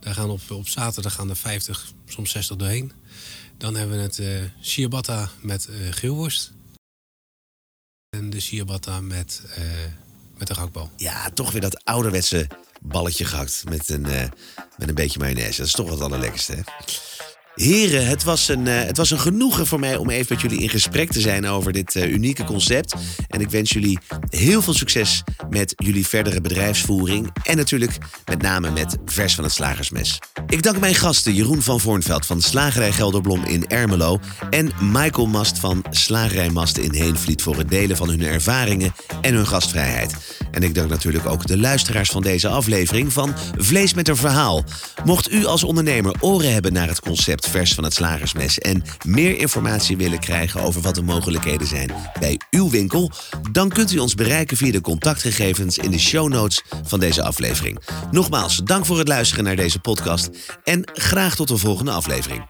Daar 0.00 0.14
gaan 0.14 0.30
op, 0.30 0.40
op 0.50 0.68
zaterdag 0.68 1.14
gaan 1.14 1.30
er 1.30 1.36
50, 1.36 1.92
soms 2.06 2.30
60 2.30 2.56
doorheen. 2.56 2.92
Dan 3.58 3.76
hebben 3.76 3.96
we 3.96 4.02
het 4.02 4.18
uh, 4.18 4.28
ciabatta 4.60 5.30
met 5.40 5.68
uh, 5.70 5.76
geelworst. 5.90 6.52
En 8.16 8.30
de 8.30 8.40
ciabatta 8.40 9.00
met 9.00 9.42
met 10.38 10.48
de 10.48 10.54
gehaktbal. 10.54 10.90
Ja, 10.96 11.30
toch 11.34 11.52
weer 11.52 11.60
dat 11.60 11.84
ouderwetse 11.84 12.46
balletje 12.80 13.24
gehakt 13.24 13.64
met 13.68 13.88
een, 13.88 14.06
eh, 14.06 14.28
met 14.76 14.88
een 14.88 14.94
beetje 14.94 15.18
mayonaise. 15.18 15.56
Dat 15.58 15.66
is 15.66 15.72
toch 15.72 15.88
wat 15.88 16.00
allerlekkerste, 16.00 16.52
hè? 16.52 16.60
Heren, 17.54 18.06
het 18.06 18.24
was, 18.24 18.48
een, 18.48 18.66
eh, 18.66 18.84
het 18.84 18.96
was 18.96 19.10
een 19.10 19.18
genoegen 19.18 19.66
voor 19.66 19.80
mij 19.80 19.96
om 19.96 20.10
even 20.10 20.26
met 20.28 20.40
jullie 20.40 20.62
in 20.62 20.68
gesprek 20.68 21.12
te 21.12 21.20
zijn 21.20 21.46
over 21.46 21.72
dit 21.72 21.96
eh, 21.96 22.12
unieke 22.12 22.44
concept. 22.44 22.94
En 23.28 23.40
ik 23.40 23.50
wens 23.50 23.70
jullie 23.70 23.98
heel 24.28 24.62
veel 24.62 24.74
succes 24.74 25.22
met 25.50 25.72
jullie 25.76 26.06
verdere 26.06 26.40
bedrijfsvoering. 26.40 27.30
En 27.42 27.56
natuurlijk 27.56 27.98
met 28.24 28.42
name 28.42 28.70
met 28.70 28.96
Vers 29.04 29.34
van 29.34 29.44
het 29.44 29.52
Slagersmes. 29.52 30.18
Ik 30.48 30.62
dank 30.62 30.78
mijn 30.78 30.94
gasten 30.94 31.34
Jeroen 31.34 31.62
van 31.62 31.80
Voornveld 31.80 32.26
van 32.26 32.40
Slagerij 32.40 32.92
Gelderblom 32.92 33.44
in 33.44 33.68
Ermelo. 33.68 34.18
En 34.50 34.70
Michael 34.80 35.26
Mast 35.26 35.58
van 35.58 35.84
Slagerij 35.90 36.50
Mast 36.50 36.76
in 36.76 36.94
Heenvliet 36.94 37.42
voor 37.42 37.56
het 37.56 37.68
delen 37.68 37.96
van 37.96 38.08
hun 38.08 38.22
ervaringen 38.22 38.94
en 39.20 39.34
hun 39.34 39.46
gastvrijheid. 39.46 40.14
En 40.56 40.62
ik 40.62 40.74
dank 40.74 40.88
natuurlijk 40.88 41.26
ook 41.26 41.46
de 41.46 41.58
luisteraars 41.58 42.10
van 42.10 42.22
deze 42.22 42.48
aflevering 42.48 43.12
van 43.12 43.34
Vlees 43.56 43.94
met 43.94 44.08
een 44.08 44.16
Verhaal. 44.16 44.64
Mocht 45.04 45.32
u 45.32 45.44
als 45.44 45.64
ondernemer 45.64 46.14
oren 46.20 46.52
hebben 46.52 46.72
naar 46.72 46.88
het 46.88 47.00
concept 47.00 47.48
vers 47.48 47.74
van 47.74 47.84
het 47.84 47.94
slagersmes 47.94 48.58
en 48.58 48.82
meer 49.04 49.38
informatie 49.38 49.96
willen 49.96 50.18
krijgen 50.18 50.60
over 50.60 50.80
wat 50.80 50.94
de 50.94 51.02
mogelijkheden 51.02 51.66
zijn 51.66 51.90
bij 52.18 52.40
uw 52.50 52.70
winkel, 52.70 53.10
dan 53.52 53.68
kunt 53.68 53.92
u 53.92 53.98
ons 53.98 54.14
bereiken 54.14 54.56
via 54.56 54.72
de 54.72 54.80
contactgegevens 54.80 55.78
in 55.78 55.90
de 55.90 55.98
show 55.98 56.28
notes 56.28 56.62
van 56.82 57.00
deze 57.00 57.22
aflevering. 57.22 57.78
Nogmaals, 58.10 58.56
dank 58.56 58.86
voor 58.86 58.98
het 58.98 59.08
luisteren 59.08 59.44
naar 59.44 59.56
deze 59.56 59.78
podcast 59.78 60.30
en 60.64 60.88
graag 60.92 61.34
tot 61.34 61.48
de 61.48 61.56
volgende 61.56 61.90
aflevering. 61.90 62.44